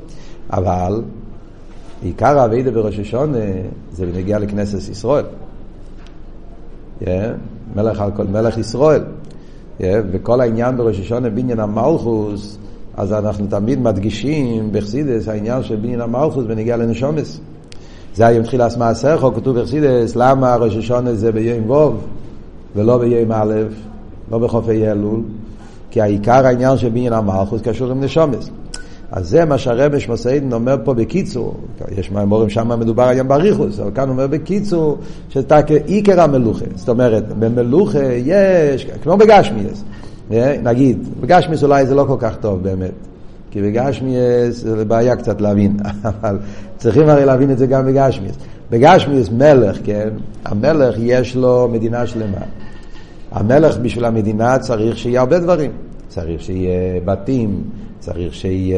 [0.53, 1.03] אבל
[2.03, 3.39] עיקר האבידה בראש השונה
[3.93, 5.25] זה בנגיע לכנסת ישראל.
[7.77, 9.03] מלך, מלך ישראל.
[9.83, 12.59] וכל העניין בראש השונה בניין המלכוס,
[12.97, 17.41] אז אנחנו תמיד מדגישים בחסידס העניין של בניין המלכוס בנגיע לנשומס.
[18.15, 22.07] זה היום תחילת מעשיכו, כתוב בחסידס, למה ראש השונה זה ביום ווב
[22.77, 23.55] ולא ביום א',
[24.31, 25.21] לא בחופי אלול?
[25.91, 28.51] כי העיקר העניין של בניין המלכוס קשור עם נשומס.
[29.13, 31.55] אז זה מה שהרבש מסעידן אומר פה בקיצור,
[31.99, 36.65] יש מהמורים שם מדובר היום באריכוס, אבל כאן הוא אומר בקיצור, שאתה עיקר המלוכה.
[36.75, 39.85] זאת אומרת, במלוכה יש, כמו בגשמיאס,
[40.63, 42.91] נגיד, בגשמיאס אולי זה לא כל כך טוב באמת,
[43.51, 45.77] כי בגשמיאס זה בעיה קצת להבין,
[46.21, 46.39] אבל
[46.77, 48.37] צריכים הרי להבין את זה גם בגשמיאס.
[48.71, 50.09] בגשמיאס מלך, כן,
[50.45, 52.41] המלך יש לו מדינה שלמה.
[53.33, 55.71] המלך בשביל המדינה צריך שיהיה הרבה דברים.
[56.09, 57.63] צריך שיהיה בתים,
[58.01, 58.77] צריך שיהיה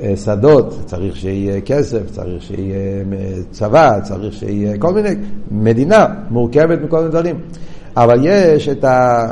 [0.00, 3.04] אה, שדות, צריך שיהיה כסף, צריך שיהיה
[3.50, 5.10] צבא, צריך שיהיה כל מיני,
[5.50, 7.36] מדינה מורכבת מכל מיני דברים.
[7.96, 9.26] אבל יש את ה...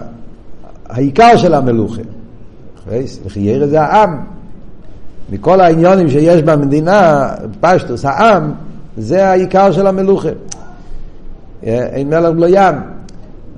[0.90, 2.02] העיקר של המלוכה.
[3.24, 4.20] וכי ירא זה העם.
[5.32, 7.28] מכל העניונים שיש במדינה,
[7.60, 8.52] פשטוס, העם,
[8.96, 10.28] זה העיקר של המלוכה.
[11.66, 12.74] אה, אין מלך בלא ים.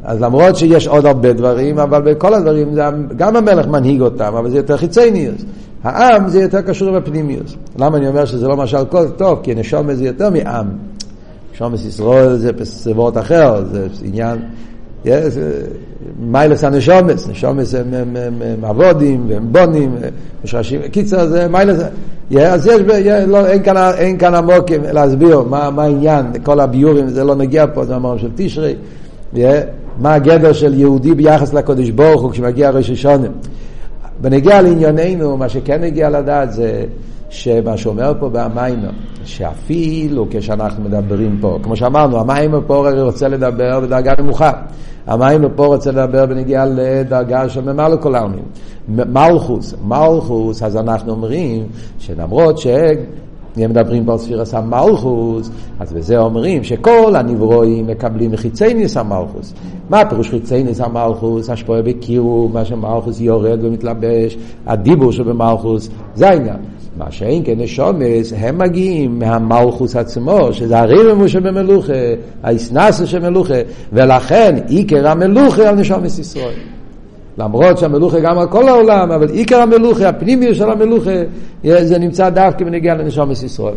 [0.05, 2.83] אז למרות שיש עוד הרבה דברים, אבל בכל הדברים, זה,
[3.17, 5.45] גם המלך מנהיג אותם, אבל זה יותר חיצייניוס.
[5.85, 7.55] העם זה יותר קשור בפנימיוס.
[7.79, 9.39] למה אני אומר שזה לא משל כל טוב?
[9.43, 10.67] כי נשומת זה יותר מעם.
[11.53, 14.39] נשומת ישראל זה בסביבות אחר, זה עניין...
[16.21, 19.95] מיילס הנשומס, נשומס הם עבודים והם בונים,
[20.45, 21.79] משרשים, קיצר זה מיילס,
[22.41, 22.81] אז יש,
[23.27, 28.19] לא, אין, כאן, עמוק להסביר מה העניין, כל הביורים, זה לא נגיע פה, זה אמרנו
[28.19, 28.75] של תשרי,
[29.99, 33.29] מה הגדר של יהודי ביחס לקודש ברוך הוא כשמגיע ראש השונה.
[34.21, 36.85] בנגיע לענייננו, מה שכן נגיע לדעת זה
[37.29, 38.91] שמה שאומר פה במיימר,
[39.25, 44.53] שאפילו כשאנחנו מדברים פה, כמו שאמרנו, המיימר פה רוצה לדבר בדרגה נמוכה.
[45.07, 48.45] המיימר פה רוצה לדבר בנגיעה לדרגה של ממלא כל העלמין.
[48.89, 51.67] מלכוס, מלכוס, אז אנחנו אומרים
[51.99, 52.67] שלמרות ש...
[53.59, 59.55] אם מדברים פה על ספירס המלכוס, אז בזה אומרים שכל הנברואים מקבלים מחיצייניס המלכוס.
[59.91, 61.51] מה הפירוש חיצייניס המלכוס?
[61.51, 64.37] השפועה בקירו, מה שמלכוס יורד ומתלבש,
[64.67, 66.57] הדיבור שבמלכוס, זה העניין.
[66.97, 71.93] מה שאין כן נשומס, הם מגיעים מהמלכוס עצמו, שזה הריבמו שבמלוכה,
[72.43, 73.55] האסנסה שבמלוכה,
[73.93, 76.72] ולכן עיקר המלוכה על נשומס ישראל.
[77.39, 81.11] למרות שהמלוכה גם על כל העולם, אבל עיקר המלוכה, הפנימיות של המלוכה,
[81.65, 83.75] זה נמצא דווקא בנגיעה לנשומס ישראל.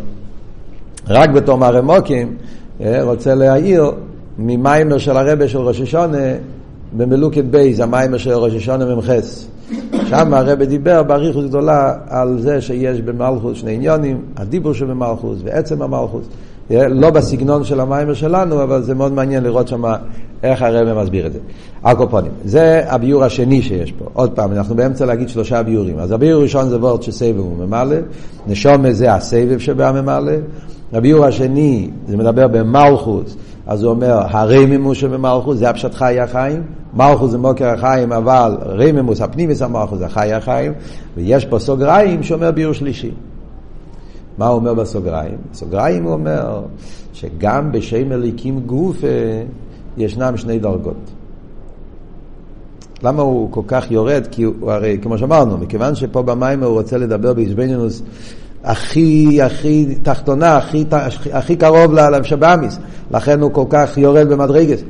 [1.07, 2.35] רק בתור מרמוקים,
[2.81, 3.91] אה, רוצה להעיר
[4.37, 6.17] ממאמר של הרבי של ראש השנה
[6.97, 9.47] במלוקט ב', המאמר של ראש השנה ממחס.
[10.05, 16.25] שם הרבי דיבר באריכות גדולה על זה שיש במלכוס שני עניונים, הדיבור שבמלכות ועצם המלכות.
[16.69, 19.83] לא בסגנון של המאמר שלנו, אבל זה מאוד מעניין לראות שם
[20.43, 21.39] איך הרבי מסביר את זה.
[21.83, 24.05] על כל פנים, זה הביאור השני שיש פה.
[24.13, 25.99] עוד פעם, אנחנו באמצע להגיד שלושה ביאורים.
[25.99, 27.95] אז הביאור הראשון זה וורט שסובב הוא ממלא,
[28.47, 30.33] נשום זה הסבב שבהממלא.
[30.93, 36.63] הביור השני, זה מדבר במלכוס, אז הוא אומר, הרמימוס שבמלכוס, זה הפשט חי החיים.
[36.93, 40.73] מלכוס זה מוקר החיים, אבל רמימוס, הפנימיס המלכוס זה חי החיים.
[41.17, 43.11] ויש פה סוגריים שאומר ביור שלישי.
[44.37, 45.37] מה הוא אומר בסוגריים?
[45.51, 46.61] בסוגריים הוא אומר
[47.13, 48.97] שגם בשם אליקים גוף
[49.97, 51.11] ישנם שני דרגות.
[53.03, 54.27] למה הוא כל כך יורד?
[54.31, 58.01] כי הוא הרי, כמו שאמרנו, מכיוון שפה במים הוא רוצה לדבר באיזבנינוס
[58.63, 60.85] הכי, הכי תחתונה, הכי,
[61.33, 62.79] הכי קרוב לשבאמיס,
[63.11, 64.83] לכן הוא כל כך יורד במדרגס.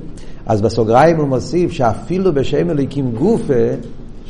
[0.45, 3.53] אז בסוגריים הוא מוסיף שאפילו בשם אליקים גופה,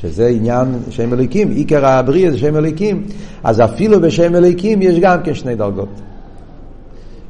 [0.06, 3.04] שזה עניין שם אליקים, עיקר הבריאה זה שם אליקים,
[3.44, 5.90] אז אפילו בשם אליקים יש גם כן שני דרגות.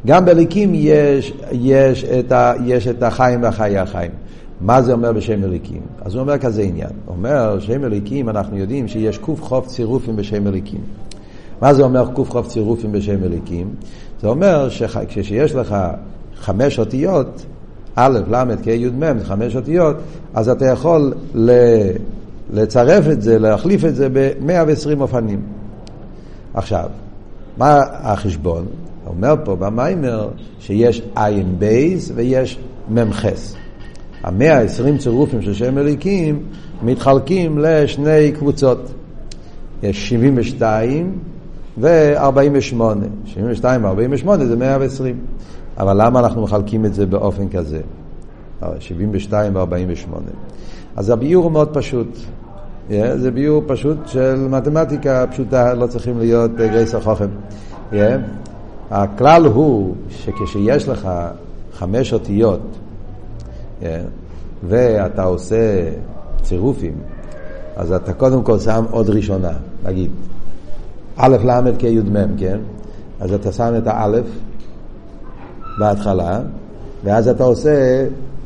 [0.06, 4.12] גם באליקים יש, יש, את ה, יש את החיים והחיי החיים.
[4.62, 5.82] מה זה אומר בשם אליקים?
[6.02, 6.90] אז הוא אומר כזה עניין.
[7.06, 10.82] הוא אומר, שם אליקים, אנחנו יודעים שיש קוף חוף צירופים בשם אליקים.
[11.62, 13.68] מה זה אומר קוף חוף צירופים בשם אליקים?
[14.22, 15.76] זה אומר שכשיש לך
[16.36, 17.46] חמש אותיות,
[17.96, 19.96] א', ל', כ', י', מ', חמש אותיות,
[20.34, 21.52] אז אתה יכול ל...
[22.54, 25.42] לצרף את זה, להחליף את זה ב-120 אופנים.
[26.54, 26.90] עכשיו,
[27.58, 28.66] מה החשבון?
[29.08, 30.30] אומר פה במיימר
[30.60, 33.56] שיש עין בייס ויש ממחס.
[34.24, 36.44] המאה עשרים צירופים של שם אליקים
[36.84, 38.92] מתחלקים לשני קבוצות.
[39.84, 41.18] יש 72
[41.78, 42.82] ו-48.
[43.26, 45.20] 72 ו-48 זה 120.
[45.78, 47.82] אבל למה אנחנו מחלקים את זה באופן כזה?
[48.80, 50.10] 72 ו-48.
[50.96, 52.18] אז הביור הוא מאוד פשוט.
[52.90, 57.28] Yeah, זה ביור פשוט של מתמטיקה פשוטה, לא צריכים להיות גרייס החוכם.
[57.92, 57.96] Yeah.
[58.92, 61.10] הכלל הוא שכשיש לך
[61.74, 62.62] חמש אותיות
[63.82, 63.86] yeah,
[64.68, 65.92] ואתה עושה
[66.42, 66.94] צירופים,
[67.76, 69.52] אז אתה קודם כל שם עוד ראשונה,
[69.86, 70.12] נגיד
[71.18, 72.58] א', ל', כ', י', מ', כן?
[73.20, 74.26] אז אתה שם את האלף
[75.80, 76.40] בהתחלה,
[77.04, 78.06] ואז אתה עושה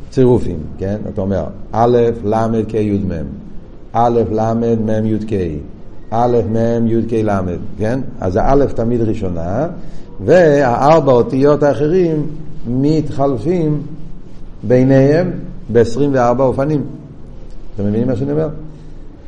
[0.09, 0.97] צירופים, כן?
[1.13, 3.25] אתה אומר א', ל', כ', י', מ',
[3.93, 5.33] א', ל', מ', י', כ',
[6.11, 7.39] א', מ', י', כ', ל',
[7.77, 7.99] כן?
[8.19, 9.67] אז האלף תמיד ראשונה,
[10.25, 12.27] והארבע אותיות האחרים
[12.67, 13.81] מתחלפים
[14.63, 15.31] ביניהם
[15.73, 16.83] ב-24 אופנים.
[17.75, 18.49] אתם מבינים מה שאני אומר?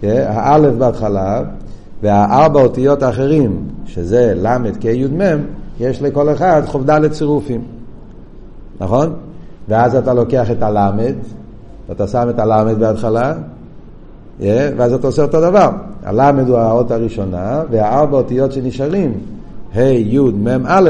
[0.02, 0.26] כן?
[0.28, 1.44] האלף בהתחלה,
[2.02, 5.44] והארבע אותיות האחרים, שזה ל', כ', י', מ',
[5.80, 7.62] יש לכל אחד חובדה לצירופים.
[8.80, 9.13] נכון?
[9.67, 11.13] ואז אתה לוקח את הלמד,
[11.89, 13.34] ואתה שם את הלמד בהתחלה,
[14.39, 15.69] ואז אתה עושה אותו דבר.
[16.04, 19.13] הלמד הוא האות הראשונה, והארבע אותיות שנשארים,
[19.76, 20.89] ה', י', מ', א',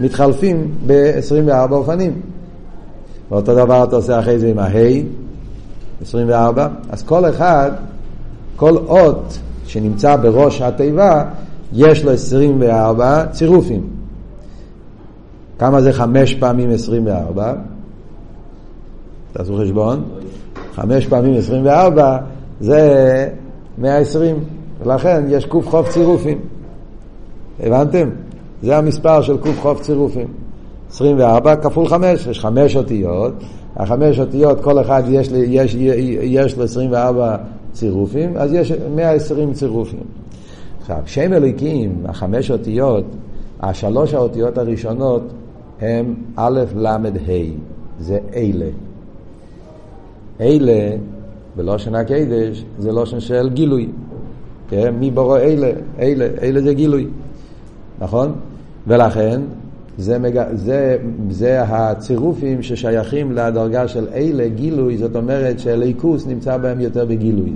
[0.00, 2.20] מתחלפים ב-24 אופנים.
[3.30, 5.02] ואותו דבר אתה עושה אחרי זה עם ה-ה',
[6.02, 7.70] 24, אז כל אחד,
[8.56, 11.24] כל אות שנמצא בראש התיבה,
[11.72, 13.86] יש לו 24 צירופים.
[15.58, 17.52] כמה זה חמש פעמים 24?
[19.34, 20.04] תעשו חשבון.
[20.74, 22.18] חמש פעמים 24
[22.60, 23.28] זה
[23.78, 24.36] 120,
[24.82, 26.38] ולכן יש קוף חוף צירופים.
[27.60, 28.08] הבנתם?
[28.62, 30.26] זה המספר של קוף חוף צירופים.
[30.90, 33.32] 24 כפול 5, יש חמש אותיות,
[33.76, 37.36] החמש אותיות כל אחד יש, לו 24
[37.72, 40.04] צירופים, אז יש 120 צירופים.
[40.80, 43.04] עכשיו, שם אלוקים, החמש אותיות,
[43.60, 45.22] השלוש האותיות הראשונות
[45.80, 47.00] הם א', ל', ה',
[47.98, 48.66] זה אלה.
[50.40, 50.96] אלה,
[51.56, 53.88] בלושן הקדש, זה לושן של גילוי.
[54.68, 54.94] כן?
[54.98, 55.70] מי בורא אלה?
[55.98, 57.06] אלה, אלה זה גילוי.
[58.00, 58.32] נכון?
[58.86, 59.40] ולכן,
[59.98, 60.44] זה, מג...
[60.54, 60.96] זה,
[61.30, 67.52] זה הצירופים ששייכים לדרגה של אלה, גילוי, זאת אומרת שליכוס נמצא בהם יותר בגילוי.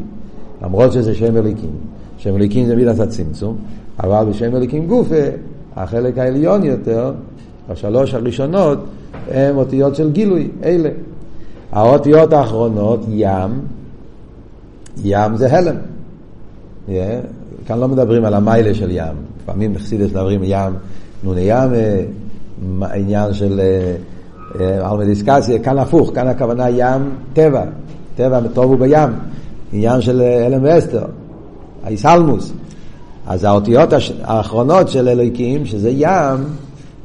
[0.63, 1.71] למרות שזה שם אליקים.
[2.19, 3.57] שם אליקים זה מידת הצמצום,
[4.01, 5.25] אבל בשם אליקים גופה,
[5.77, 7.13] החלק העליון יותר,
[7.69, 8.79] השלוש הראשונות,
[9.31, 10.91] הם אותיות של גילוי, אלה.
[11.73, 13.51] האותיות האחרונות, ים,
[15.05, 15.77] ים זה הלם.
[16.89, 16.93] Yeah.
[17.67, 19.15] כאן לא מדברים על המיילה של ים.
[19.43, 20.73] לפעמים בחסידס מדברים ים,
[21.25, 22.05] נוני ים, אה,
[22.95, 23.61] עניין של
[24.61, 27.65] אלמדיסקציה, אה, כאן הפוך, כאן הכוונה ים טבע,
[28.17, 29.11] טבע טוב הוא בים,
[29.73, 31.05] עניין של אה, אלם ואסתר,
[31.85, 32.53] האיסלמוס.
[33.27, 33.89] אז האותיות
[34.23, 36.45] האחרונות של אלוהיקים, שזה ים,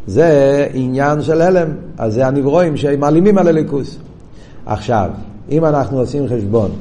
[0.08, 3.98] זה עניין של העלם, אז זה הנבראים שמעלימים על אלוקות.
[4.66, 5.10] עכשיו,
[5.52, 6.72] אם אנחנו עושים חשבון,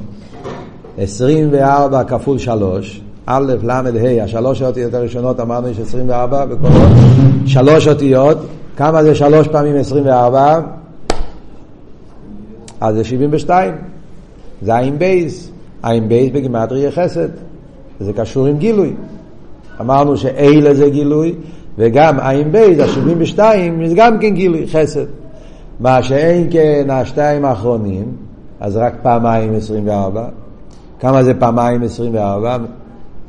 [0.97, 6.91] 24 כפול 3, א', ל', ה', השלוש האותיות הראשונות אמרנו יש 24 בכל אות,
[7.45, 8.37] שלוש אותיות,
[8.77, 10.59] כמה זה שלוש פעמים 24?
[12.81, 13.73] אז זה 72.
[14.61, 15.51] זה עין בייס.
[15.83, 17.29] עין בייס בגימטריא חסד.
[17.99, 18.93] זה קשור עם גילוי.
[19.81, 21.35] אמרנו שאלה זה גילוי,
[21.77, 23.39] וגם עין בייס, ה-72,
[23.87, 25.05] זה גם כן גילוי, חסד.
[25.79, 28.05] מה שאין כן השתיים האחרונים,
[28.59, 30.25] אז רק פעמיים 24.
[30.99, 32.57] כמה זה פעמיים 24?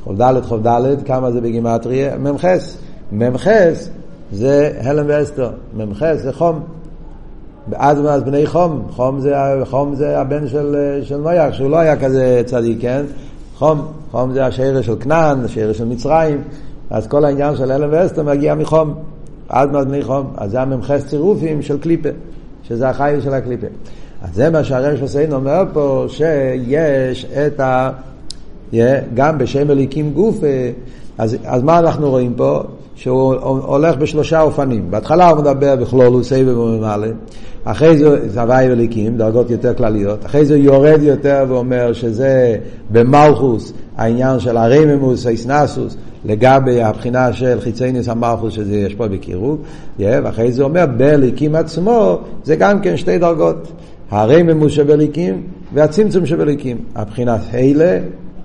[0.04, 2.16] חוב ד' כמה זה בגימטריה?
[2.18, 2.44] מ"ח.
[3.12, 3.46] מ"ח
[4.32, 6.60] זה הלם ואסתר, מ"ח זה חום.
[7.72, 11.96] אז מאז בני חום, חום זה, חום זה הבן של, של נויח, שהוא לא היה
[11.96, 13.02] כזה צדיק, כן?
[13.56, 16.42] חום, חום זה השרש של כנען, השרש של מצרים,
[16.90, 18.94] אז כל העניין של הלם ואסתר מגיע מחום,
[19.48, 22.08] עד מאז בני חום, אז זה המ"ח צירופים של קליפה,
[22.68, 23.66] שזה החיים של הקליפה.
[24.22, 27.90] אז זה מה שהרש חוסיין אומר פה, שיש את ה...
[29.14, 30.38] גם בשם אליקים גוף,
[31.18, 32.62] אז, אז מה אנחנו רואים פה?
[32.94, 34.90] שהוא הולך בשלושה אופנים.
[34.90, 37.06] בהתחלה הוא מדבר בכלולו, סבב וממלא,
[37.64, 37.98] אחרי
[38.28, 42.56] זה הוואי וליקים, דרגות יותר כלליות, אחרי זה הוא יורד יותר ואומר שזה
[42.90, 49.58] במלכוס העניין של הרממוס, האיסנסוס, לגבי הבחינה של חיצייניס המלכוס שזה יש פה בקירוב,
[49.98, 53.72] ואחרי זה אומר בליקים עצמו זה גם כן שתי דרגות,
[54.10, 55.42] הרממוס שבליקים
[55.74, 57.98] והצמצום שבליקים, הבחינת הילה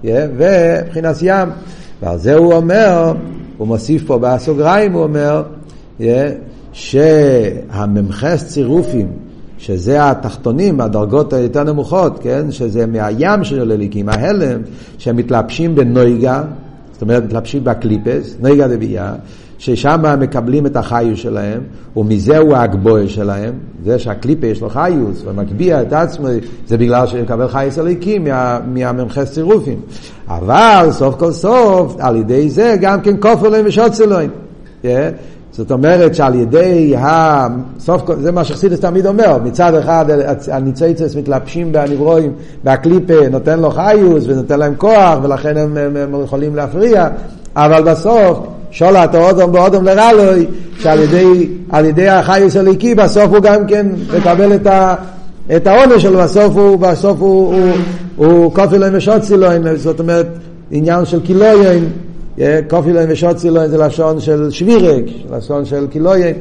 [0.04, 1.50] ובחינת ים,
[2.02, 3.14] ועל זה הוא אומר
[3.60, 5.44] הוא מוסיף פה בסוגריים, הוא אומר,
[6.74, 9.08] שהממחס צירופים,
[9.58, 12.52] שזה התחתונים, הדרגות היותר נמוכות, כן?
[12.52, 14.62] שזה מהים של הליקים, ההלם,
[14.98, 16.44] שמתלבשים בנויגה,
[17.00, 19.14] זאת אומרת, מתלבשים בקליפס, נויגה דבייה,
[19.58, 21.62] ששם מקבלים את החיוס שלהם,
[21.98, 23.54] ומזהו הגבוה שלהם,
[23.86, 26.28] זה שהקליפה יש לו חיוס, ומקביע את עצמו,
[26.68, 29.80] זה בגלל שהוא מקבל חיוס הליקים מה, מהממחס צירופים.
[30.28, 34.30] אבל סוף כל סוף, על ידי זה גם כן כופר להם ושוצר להם.
[34.84, 34.88] Yeah.
[35.60, 37.48] זאת אומרת שעל ידי ה...
[37.80, 38.16] סוף כל...
[38.16, 40.06] זה מה שחסידס תמיד אומר, מצד אחד
[40.52, 42.32] הניציצס מתלבשים בהנברואים,
[42.64, 47.08] והקליפה נותן לו חיוס ונותן להם כוח ולכן הם, הם, הם יכולים להפריע,
[47.56, 48.40] אבל בסוף
[48.72, 50.46] שולת האודום באודום לרלוי,
[50.80, 51.50] שעל ידי,
[51.86, 54.96] ידי החייס הליקי בסוף הוא גם כן מקבל את, ה,
[55.56, 57.72] את העונש שלו, בסוף הוא, בסוף הוא, הוא,
[58.16, 60.28] הוא כופי להם ושוצי להם, זאת אומרת
[60.72, 61.90] עניין של קילויין,
[62.70, 66.36] כופי להם ושוצי להם זה לשון של שבירק, לשון של קילויין,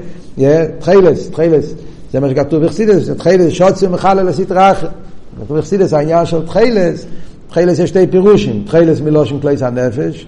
[0.79, 1.75] תחילס, תחילס,
[2.13, 4.89] זה מה שכתוב בחסידס, תחילס שוצי מחלל לסטרא אחר,
[5.45, 7.07] כתוב בחסידס העניין של תחילס,
[7.49, 10.27] תחילס יש שתי פירושים, תחילס מלושן כלי הנפש,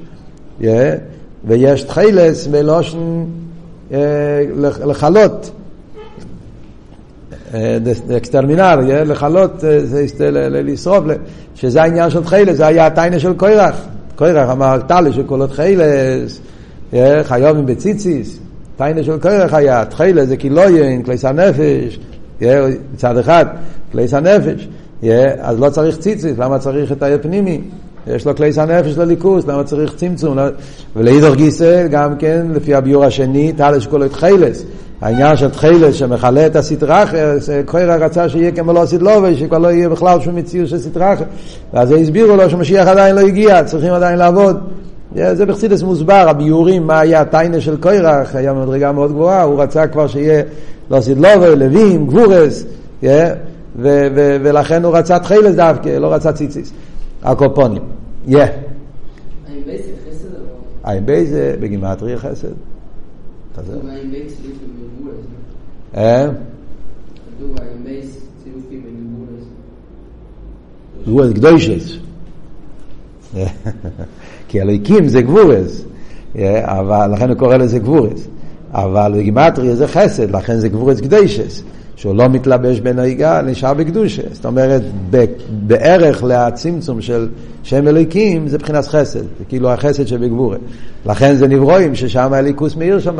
[1.44, 3.24] ויש תחילס מלושן
[3.92, 3.98] אה,
[4.84, 5.50] לחלות.
[8.16, 9.64] אקסטרמינל, לכלות,
[10.50, 11.04] לשרוף,
[11.54, 13.86] שזה העניין של תחילס, זה היה הטיינה של קוירח.
[14.20, 16.40] קוירח אמר טלי של כל תחילס,
[17.22, 18.38] חיובים בציציס,
[18.76, 21.98] טיינה של קוירח היה, תחילס זה קילויין, כליס הנפש,
[22.94, 23.46] מצד אחד,
[23.92, 24.68] כליס הנפש,
[25.38, 27.60] אז לא צריך ציציס, למה צריך את הפנימי?
[28.06, 30.38] יש לו כלי הנפש לליכוס, למה צריך צמצום?
[30.96, 34.64] ולאידור גיסא, גם כן, לפי הביור השני, טלש כולו את חילס.
[35.00, 37.04] העניין של תחילס שמכלה את הסטרחה,
[37.66, 41.24] קוירה רצה שיהיה כמו לא סדלובי, שכבר לא יהיה בכלל שום מציאות של סטרחה.
[41.74, 44.60] ואז הסבירו לו שמשיח עדיין לא הגיע, צריכים עדיין לעבוד.
[45.14, 49.86] זה בחסידס מוסבר, הביורים, מה היה הטיינה של קוירח, היה מדרגה מאוד גבוהה, הוא רצה
[49.86, 50.42] כבר שיהיה
[50.90, 52.64] לא סדלובי, לווים, גבורס,
[54.42, 56.72] ולכן הוא רצה תחילס דווקא, לא רצה ציציס.
[57.22, 57.82] הקופונים.
[58.26, 58.44] יא.
[60.84, 62.48] עין בי זה בגימטריה חסד.
[65.96, 66.30] אה?
[71.06, 71.98] גבורס קדוישס.
[74.48, 75.84] כי אלוהיקים זה גבורס,
[76.62, 78.28] אבל לכן הוא קורא לזה גבורס.
[78.72, 81.62] אבל בגימטריה זה חסד, לכן זה גבורס קדוישס.
[82.00, 84.22] שהוא לא מתלבש בנהיגה, נשאר בקדושה.
[84.32, 84.82] זאת אומרת,
[85.50, 87.28] בערך להצמצום של
[87.62, 90.56] שם אלוקים זה מבחינת חסד, זה כאילו החסד שבגבורה.
[91.06, 93.18] לכן זה נברואים ששם הליכוס מאיר שם.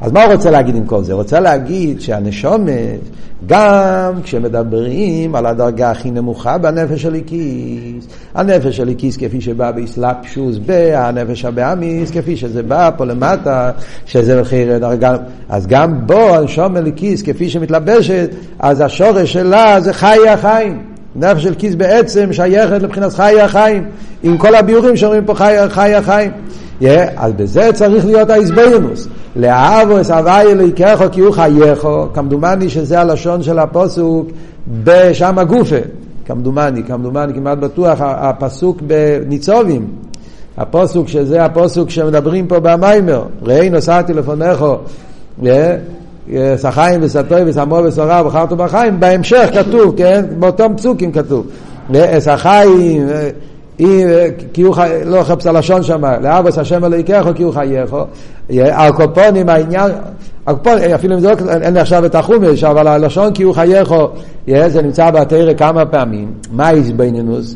[0.00, 1.12] אז מה הוא רוצה להגיד עם כל זה?
[1.12, 3.00] הוא רוצה להגיד שהנשומת,
[3.46, 12.10] גם כשמדברים על הדרגה הכי נמוכה בנפש הליקיס, הנפש הליקיס כפי שבא באסלאפשוס בהנפש הבאמיס,
[12.10, 13.70] כפי שזה בא פה למטה,
[14.06, 15.16] שזה מחיר דרגה,
[15.48, 18.17] אז גם בו הנשום הליקיס כפי שמתלבשת,
[18.58, 20.82] אז השורש שלה זה חיי החיים.
[21.16, 23.84] נפש של כיס בעצם שייכת לבחינת חיי החיים,
[24.22, 26.30] עם כל הביורים שאומרים פה חיי, חיי החיים.
[26.82, 26.84] Yeah,
[27.16, 29.08] אז בזה צריך להיות האיזבנינוס.
[29.36, 34.28] לאהבו אס הווי אלוהיכךו כי הוא חייךו, כמדומני שזה הלשון של הפוסוק
[34.84, 35.76] בשם הגופה.
[36.26, 39.86] כמדומני, כמדומני, כמעט בטוח, הפסוק בניצובים.
[40.58, 43.22] הפוסוק שזה הפוסוק שמדברים פה במיימר.
[43.42, 44.76] ראי נוסעתי לפונכו.
[46.56, 50.24] סחיים וסטוי וסמו וסורה ובחרתו בחיים, בהמשך כתוב, כן?
[50.38, 51.46] באותם פסוקים כתוב.
[52.18, 53.08] סחיים,
[54.52, 54.90] כי הוא חי...
[55.04, 58.04] לא חפש הלשון שם, לאבוס השם אלוהיכךו כי הוא חייךו.
[58.50, 59.90] הקופונים העניין,
[60.46, 64.08] הקופונים, אפילו אם זה לא, אין לי עכשיו את החומש, אבל הלשון כי הוא חייךו,
[64.46, 66.32] זה נמצא בתרא כמה פעמים.
[66.52, 67.54] מה איזבנינוס?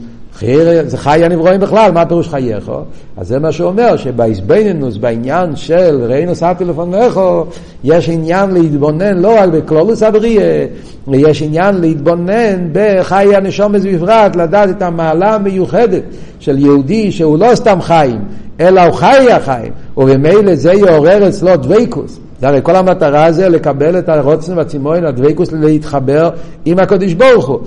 [0.86, 2.80] זה חי הנברואים בכלל, מה פירוש חייךו?
[3.16, 7.44] אז זה מה שהוא אומר, שבאיזבנינוס, בעניין של ראינו סעתי לפונכו,
[7.84, 10.66] יש עניין להתבונן לא רק בכלולוס הבריאה,
[11.12, 16.02] יש עניין להתבונן בחיי הנשומס בפרט, לדעת את המעלה המיוחדת
[16.40, 18.20] של יהודי שהוא לא סתם חיים,
[18.60, 22.18] אלא הוא חי החיים, וממילא זה יעורר אצלו דוויקוס.
[22.40, 26.30] זה הרי כל המטרה זה לקבל את הרוצן והצימון, הדוויקוס להתחבר
[26.64, 27.58] עם הקדוש ברוך הוא.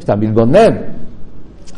[0.00, 0.76] סתם להתבונן.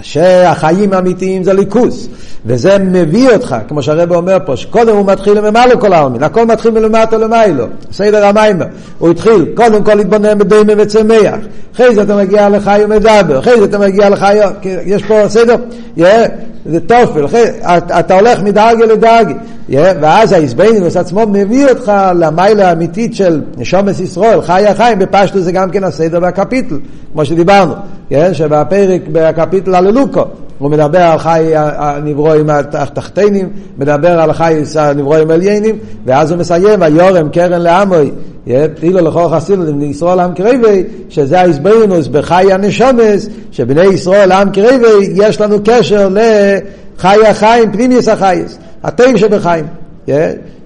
[0.03, 2.09] שהחיים האמיתיים זה ליכוס,
[2.47, 6.71] וזה מביא אותך, כמו שהרב אומר פה, שקודם הוא מתחיל למעלה כל העלמין, הכל מתחיל
[6.71, 8.67] מלמטה למיילו, סדר המיימר,
[8.99, 11.35] הוא התחיל קודם כל להתבונן בדומה וצמח,
[11.75, 14.39] אחרי זה אתה מגיע לחי ומדבר, אחרי זה אתה מגיע לחי,
[14.85, 15.57] יש פה סדר,
[15.99, 16.03] yeah,
[16.67, 17.27] זה תופל,
[17.99, 19.35] אתה הולך מדרגה לדרגה,
[19.71, 25.53] yeah, ואז האיזבנינוס עצמו מביא אותך למיילה האמיתית של נשומת ישראל, חי החיים, בפשטו זה
[25.53, 26.79] גם כן הסדר והקפיטל,
[27.13, 27.75] כמו שדיברנו,
[28.33, 30.25] שבפרק, בקפיטל הללוקו,
[30.59, 37.29] הוא מדבר על חי הנברואים התחתינים, מדבר על חי הנברואים העליינים, ואז הוא מסיים, ויורם
[37.29, 38.11] קרן לעמוי,
[38.83, 45.40] אילו לכל חסידות ישראל עם קריבי, שזה ההסברינוס בחי הנשומס, שבני ישראל עם קריבי, יש
[45.40, 49.64] לנו קשר לחי החיים, פנימיוס החייס, הטבע שבחיים.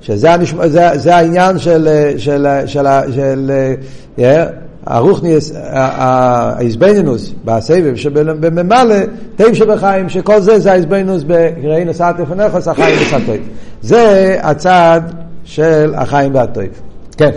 [0.00, 0.28] שזה
[0.66, 3.50] זה, זה העניין של, של, של, של,
[4.16, 4.42] של
[4.86, 8.96] הרוחניאס, האיזבנינוס בסבב שבממלא,
[9.36, 13.48] תיב שבחיים, שכל זה זה האיזבנינוס בראי נוסעת לפניך, החיים וסטויב.
[13.82, 15.00] זה הצד
[15.44, 16.80] של החיים והטויב.
[17.16, 17.30] כן.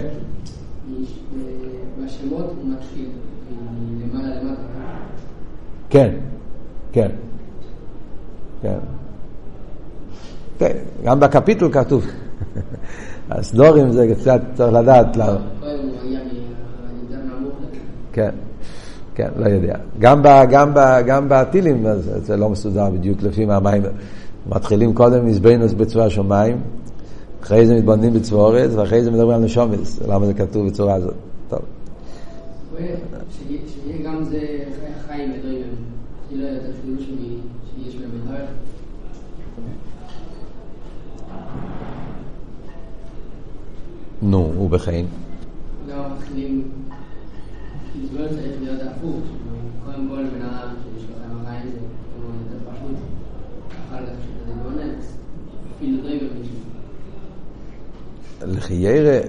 [5.90, 6.10] כן,
[6.92, 7.10] כן,
[8.62, 8.78] כן.
[11.06, 12.06] גם בקפיטול כתוב.
[13.32, 15.38] הסדורים זה קצת צריך לדעת למה.
[18.16, 18.30] כן,
[19.16, 19.76] כן, לא יודע.
[20.00, 23.84] גם, ב, גם, ב, גם בטילים זה לא מסודר בדיוק לפי מה המים.
[24.50, 26.62] מתחילים קודם מזבנוס בצורה שמיים,
[27.44, 30.02] אחרי זה מתבוננים בצורה אורץ, ואחרי זה מדברים על נשומס.
[30.08, 31.14] למה זה כתוב בצורה הזאת?
[31.50, 31.60] טוב.
[32.78, 34.40] שיהיה גם זה
[35.08, 35.46] חיים את
[37.76, 38.46] שיש במדבר.
[44.22, 45.06] נו, ובחיים?
[45.88, 46.64] לא, מתחילים
[48.12, 49.20] זה לא צריך להיות הפוך,
[49.86, 51.78] קודם כל בן אדם שיש כמה חיים זה
[52.16, 52.98] כמו יותר פשוט,
[53.90, 54.90] אחר כך שזה מתבונן,
[55.78, 56.56] אפילו במישהו.
[58.46, 59.20] לחיירה,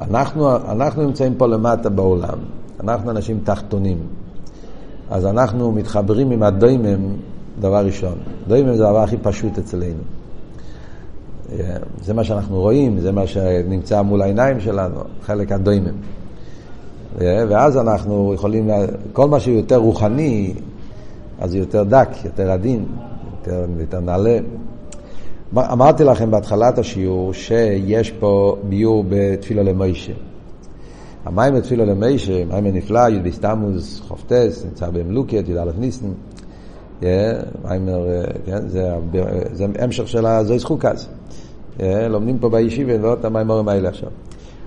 [0.00, 2.38] אנחנו, אנחנו נמצאים פה למטה בעולם,
[2.80, 3.98] אנחנו אנשים תחתונים,
[5.10, 7.16] אז אנחנו מתחברים עם הדוימם
[7.60, 8.18] דבר ראשון.
[8.48, 10.02] דוימם זה הדבר הכי פשוט אצלנו.
[12.02, 15.94] זה מה שאנחנו רואים, זה מה שנמצא מול העיניים שלנו, חלק הדוימם.
[17.16, 18.70] ואז אנחנו יכולים,
[19.12, 20.54] כל מה שיותר רוחני,
[21.40, 22.84] אז זה יותר דק, יותר עדין,
[23.38, 24.38] יותר, יותר נעלה.
[25.56, 30.12] אמרתי לכם בהתחלת השיעור שיש פה ביור בתפילה למוישה.
[31.24, 36.06] המים בתפילה למוישה, מים הנפלא, י"ד בסתמוס, חופטס, נמצא במלוקת, י"א ניסן.
[37.64, 38.06] מיימר,
[38.46, 38.94] כן, זה,
[39.78, 41.08] המשך של הזויס חוקס.
[42.08, 44.10] לומדים פה בישיבה, לא את המיימורים האלה עכשיו.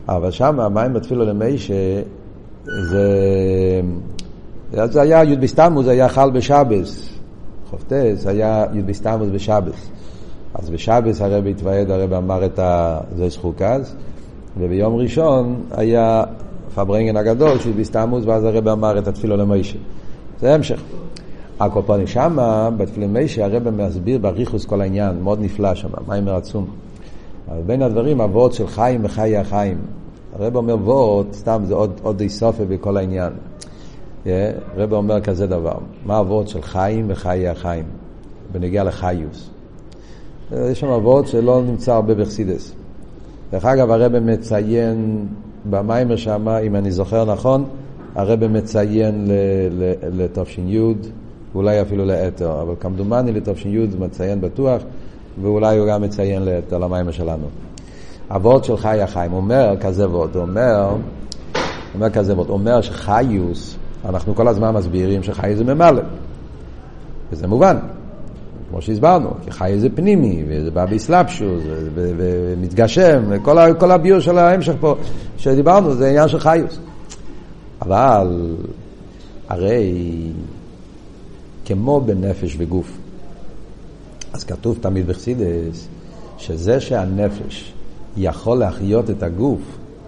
[0.07, 1.73] אבל שם המים בתפילה למוישה
[2.77, 3.81] זה,
[4.71, 7.09] זה היה י' בסתמוס, זה היה חל בשבס.
[7.69, 9.89] חופטס היה י' בסתמוס בשבס.
[10.53, 13.95] אז בשבס הרבי התוועד, הרבי אמר את הזויס חוקס,
[14.57, 16.23] וביום ראשון היה
[16.75, 19.77] פברנגן הגדול של בסתמוס, ואז הרבי אמר את התפילו למוישה.
[20.39, 20.81] זה המשך.
[21.59, 26.67] הקופונים שמה, בתפילה למוישה, הרבי מסביר בריחוס כל העניין, מאוד נפלא שם, מים עצום.
[27.51, 29.77] אבל בין הדברים, אבות של חיים וחיי החיים.
[30.33, 33.33] הרב אומר וורט, סתם זה עוד, עוד איסופיה בכל העניין.
[34.25, 34.29] Yeah,
[34.75, 37.83] הרב אומר כזה דבר, מה הוורד של חיים וחיי החיים,
[38.51, 39.49] בנגיע לחיוס.
[40.51, 42.73] יש שם וורט שלא נמצא הרבה בחסידס.
[43.51, 45.27] דרך אגב, הרב מציין
[45.69, 47.65] במיימר שם, אם אני זוכר נכון,
[48.15, 49.27] הרב מציין
[50.13, 50.79] לתש"י,
[51.53, 54.81] ואולי אפילו לאתר, אבל כמדומני לתש"י מציין בטוח,
[55.41, 57.45] ואולי הוא גם מציין לאתר למיימר שלנו.
[58.29, 60.95] הוורד של חי החיים, אומר כזה וורד, אומר,
[61.93, 66.01] אומר כזה וורד, אומר שחיוס, אנחנו כל הזמן מסבירים שחי זה ממלא,
[67.31, 67.77] וזה מובן,
[68.69, 71.63] כמו שהסברנו, כי חי זה פנימי, וזה בא באסלאפשוס,
[71.95, 74.95] ומתגשם, וכל כל הביור של ההמשך פה
[75.37, 76.79] שדיברנו, זה עניין של חיוס.
[77.81, 78.55] אבל
[79.47, 79.93] הרי
[81.65, 82.97] כמו בנפש וגוף,
[84.33, 85.87] אז כתוב תמיד בחסידס,
[86.37, 87.73] שזה שהנפש
[88.17, 89.59] יכול להחיות את הגוף,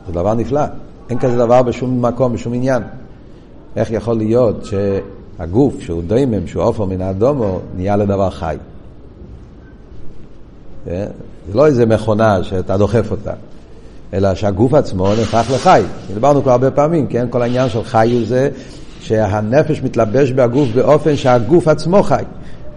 [0.07, 0.61] זה דבר נפלא.
[1.09, 2.83] אין כזה דבר בשום מקום, בשום עניין.
[3.75, 8.55] איך יכול להיות שהגוף, שהוא דוימם, שהוא עופר מן האדומו, נהיה לדבר חי?
[10.87, 11.05] אה?
[11.47, 13.31] זה לא איזה מכונה שאתה דוחף אותה,
[14.13, 15.83] אלא שהגוף עצמו נהפך לחי.
[16.13, 17.27] דיברנו כבר הרבה פעמים, כן?
[17.29, 18.49] כל העניין של חי הוא זה
[18.99, 22.23] שהנפש מתלבש בהגוף באופן שהגוף עצמו חי.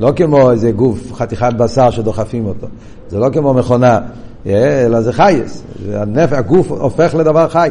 [0.01, 2.67] לא כמו איזה גוף, חתיכת בשר שדוחפים אותו.
[3.09, 3.99] זה לא כמו מכונה
[4.47, 5.63] אלא זה חייס.
[6.17, 7.69] הגוף הופך לדבר חי.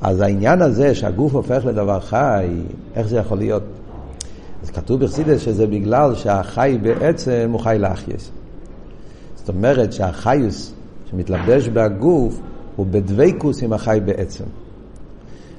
[0.00, 2.46] אז העניין הזה שהגוף הופך לדבר חי,
[2.96, 3.62] איך זה יכול להיות?
[4.62, 8.30] אז כתוב בחסידס שזה בגלל שהחי בעצם הוא חי לאחייס.
[9.36, 10.72] זאת אומרת שהחיוס
[11.10, 12.40] שמתלבש בגוף
[12.76, 14.44] הוא בדבקוס עם החי בעצם.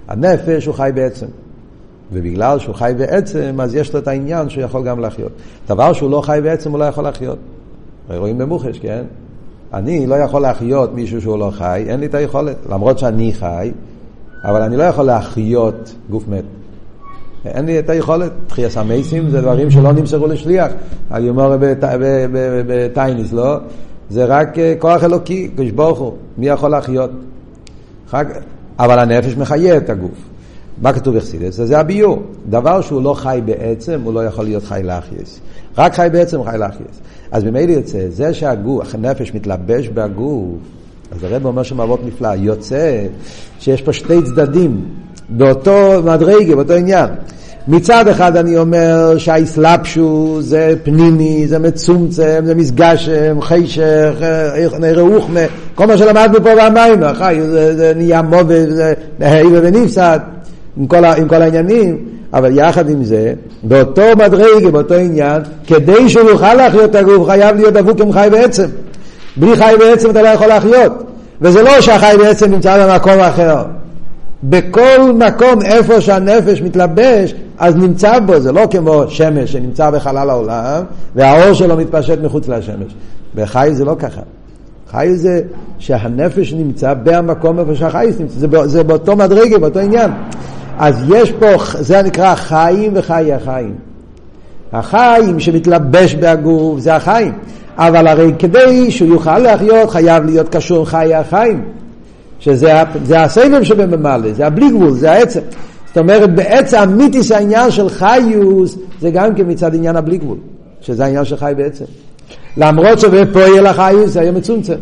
[0.08, 1.26] הנפש הוא חי בעצם.
[2.14, 5.32] ובגלל שהוא חי בעצם, אז יש לו את העניין שהוא יכול גם לחיות.
[5.68, 7.38] דבר שהוא לא חי בעצם, הוא לא יכול לחיות.
[8.10, 9.04] רואים במוחש, כן?
[9.74, 12.56] אני לא יכול להחיות מישהו שהוא לא חי, אין לי את היכולת.
[12.70, 13.72] למרות שאני חי,
[14.44, 16.44] אבל אני לא יכול להחיות גוף מת.
[17.46, 18.32] אין לי את היכולת.
[18.48, 20.72] תחייס המייסים זה דברים שלא נמסרו לשליח.
[21.12, 21.58] אני אומר
[22.68, 23.58] בטייניס, לא?
[24.10, 26.14] זה רק אה, כוח אלוקי, קדוש ברוך הוא.
[26.38, 27.12] מי יכול להחיות?
[28.80, 30.32] אבל הנפש מחיה את הגוף.
[30.82, 31.56] מה כתוב בחסידס?
[31.56, 32.24] זה הביור.
[32.50, 35.40] דבר שהוא לא חי בעצם, הוא לא יכול להיות חי לאחייס.
[35.78, 37.02] רק חי בעצם חי לאחייס.
[37.32, 40.58] אז ממילא יוצא, זה שהגוף, הנפש מתלבש בגוף,
[41.12, 43.06] אז הרב אומר שם אבות נפלא, יוצא
[43.60, 44.86] שיש פה שתי צדדים,
[45.30, 47.10] באותו מדרגה, באותו עניין.
[47.68, 54.14] מצד אחד אני אומר שהאסלאפשו זה פנימי, זה מצומצם, זה מסגשם, חשך,
[54.98, 55.40] רוחמה,
[55.76, 60.20] כל מה שלמדנו פה במים, אחי, זה, זה נהיה מובד, זה נהי ונפסד,
[60.78, 62.06] עם כל, עם כל העניינים.
[62.34, 67.56] אבל יחד עם זה, באותו מדרגה, באותו עניין, כדי שהוא יוכל להחיות את הגוף, חייב
[67.56, 68.66] להיות דבוק עם חי בעצם.
[69.38, 71.04] בלי חי בעצם אתה לא יכול להחיות.
[71.42, 73.64] וזה לא שהחי בעצם נמצא במקום אחר.
[74.44, 80.84] בכל מקום איפה שהנפש מתלבש, אז נמצא בו, זה לא כמו שמש שנמצא בחלל העולם,
[81.16, 82.94] והאור שלו מתפשט מחוץ לשמש.
[83.36, 84.22] בחי זה לא ככה.
[84.92, 85.42] חי זה
[85.80, 90.12] שהנפש נמצא במקום איפה שהחי נמצא, זה, זה באותו מדרגה, באותו עניין.
[90.78, 91.48] אז יש פה,
[91.80, 93.76] זה נקרא חיים וחיי החיים.
[94.74, 97.34] החיים שמתלבש בהגוף זה החיים.
[97.78, 101.64] אבל הרי כדי שהוא יוכל לחיות חייב להיות קשור עם חיי החיים.
[102.40, 105.40] שזה זה הסבב שבממלא, זה הבלי גבול, זה העצם.
[105.88, 110.38] זאת אומרת, בעצם אמיתיס העניין של חיוס זה גם כן מצד עניין הבלי גבול,
[110.82, 111.86] שזה העניין של חי בעצם.
[112.58, 114.76] למרות שבפועל החיוס זה היה מצומצם.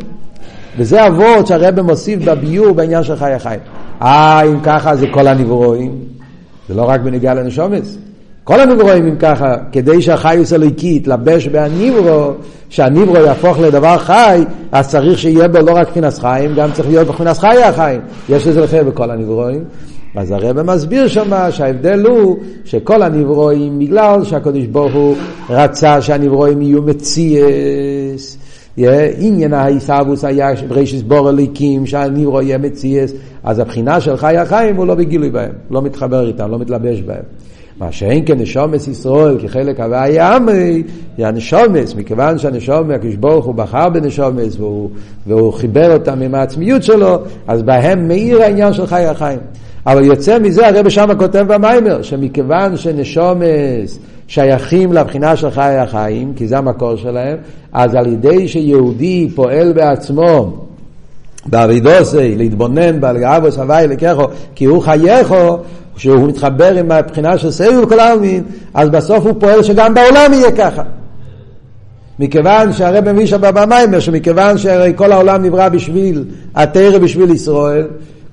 [0.77, 3.59] וזה אבות שהרבא מוסיף בביור בעניין של חי החיים.
[4.01, 5.95] אה, אם ככה זה כל הנברואים,
[6.69, 7.97] זה לא רק בנגיעה לנשומץ.
[8.43, 12.31] כל הנברואים אם ככה, כדי שהחיוס הליקי יתלבש בהניברו,
[12.69, 17.07] שהניברו יהפוך לדבר חי, אז צריך שיהיה בו לא רק מבחינת חיים, גם צריך להיות
[17.07, 18.01] מבחינת חיי החיים.
[18.29, 19.63] יש לזה לכם בכל הנברואים.
[20.15, 25.15] אז הרב מסביר שמה שההבדל הוא שכל הנברואים, בגלל שהקדוש ברוך הוא
[25.49, 28.37] רצה שהנברואים יהיו מציאס,
[29.17, 33.13] עניין ההיסאבוס היה ברישיס בור אליקים, שהנברו יהיה מציאס,
[33.43, 37.23] אז הבחינה של חי החיים הוא לא בגילוי בהם, לא מתחבר איתם, לא מתלבש בהם.
[37.79, 40.83] מה שאין כנשומס ישראל כחלק הוויה עמי,
[41.17, 44.89] היא הנשומס, מכיוון שהנשומס, הקדוש ברוך הוא בחר בנשומס והוא,
[45.27, 47.17] והוא חיבר אותם עם העצמיות שלו,
[47.47, 49.39] אז בהם מאיר העניין של חי החיים.
[49.85, 56.47] אבל יוצא מזה, הרב שם כותב במיימר, שמכיוון שנשומס שייכים לבחינה של חיי החיים, כי
[56.47, 57.37] זה המקור שלהם,
[57.73, 60.57] אז על ידי שיהודי פועל בעצמו
[61.45, 64.23] באבידוסי, להתבונן באבוס הוואי לקחו,
[64.55, 65.57] כי הוא חייכו,
[65.95, 68.43] כשהוא מתחבר עם הבחינה של סבב כל העלמין,
[68.73, 70.83] אז בסוף הוא פועל שגם בעולם יהיה ככה.
[72.19, 76.23] מכיוון שהרב מביא שם במיימר, שמכיוון שהרי כל העולם נברא בשביל,
[76.55, 77.87] התרא בשביל ישראל,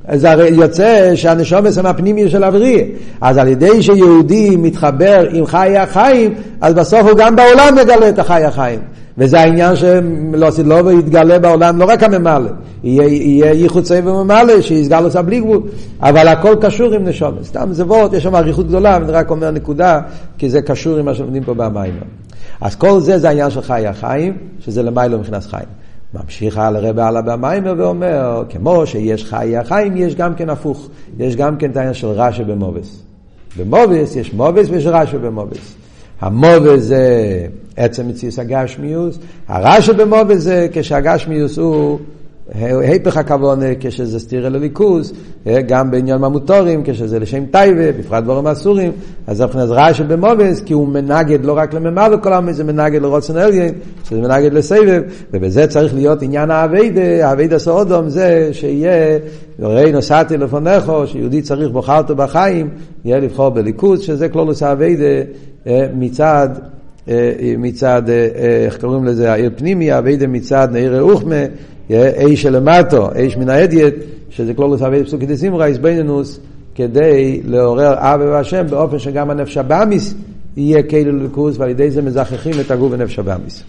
[0.09, 2.84] אז הרי יוצא שהנשומס הם הפנימי של אבריה.
[3.20, 8.18] אז על ידי שיהודי מתחבר עם חיי החיים, אז בסוף הוא גם בעולם מגלה את
[8.18, 8.80] החיי החיים.
[9.19, 12.51] וזה העניין שלא לא יתגלה בעולם, לא רק הממלא,
[12.85, 15.62] יהיה ייחוד סבב וממלא, שיסגל עושה בלי גבול,
[16.01, 17.47] אבל הכל קשור עם נשומס.
[17.47, 20.01] סתם זה וורט, יש שם אריכות גדולה, ואני רק אומר נקודה,
[20.39, 21.95] כי זה קשור עם מה שלומדים פה במים.
[22.61, 25.69] אז כל זה זה העניין של חיי החיים, שזה למיילו מבחינת חיים.
[26.14, 30.89] ממשיך הלאה רבי הלאה במיימר ואומר, כמו שיש חיי החיים, יש גם כן הפוך.
[31.19, 33.03] יש גם כן את העניין של רשע במובס.
[33.59, 35.75] במובס יש מובס ויש רשע במובס.
[36.21, 37.07] המובס זה
[37.77, 39.18] עצם מציאוס הגשמיוס,
[39.49, 41.99] הרשע במובס זה כשהגשמיוס הוא
[42.55, 45.12] היפך הכוונה כשזה סטירה לליכוז,
[45.68, 48.93] גם בעניין ממוטורים, כשזה לשם טייבה, בפרט דבורים אסורים,
[49.27, 53.03] אז זה מבחינת רעש במובס, כי הוא מנגד לא רק לממר וכל העם, זה מנגד
[53.03, 53.74] לרוצן אליין,
[54.05, 55.03] שזה מנגד לסבב,
[55.33, 59.18] ובזה צריך להיות עניין האביידה, האביידה סעודום זה שיהיה,
[59.59, 62.68] ראי נוסעתי לפונכו, שיהודי צריך בוחרתו בחיים,
[63.05, 65.05] יהיה לבחור בליכוז, שזה כלולוס האביידה
[65.95, 66.49] מצד
[67.59, 68.03] מצד,
[68.65, 71.45] איך קוראים לזה, העיר פנימי, אביידה מצד נעיר רוחמה,
[71.91, 73.95] אש שלמטו, אש מן האדיאט,
[74.31, 76.41] שזה כלולוס אבי פסוקי דסימרה, איזבנינוס,
[76.75, 80.15] כדי לעורר אב והשם באופן שגם הנפש הבאמיס
[80.57, 83.65] יהיה כאילו ליכוס, ועל ידי זה מזכחים את הגוף ונפש הבאמיס.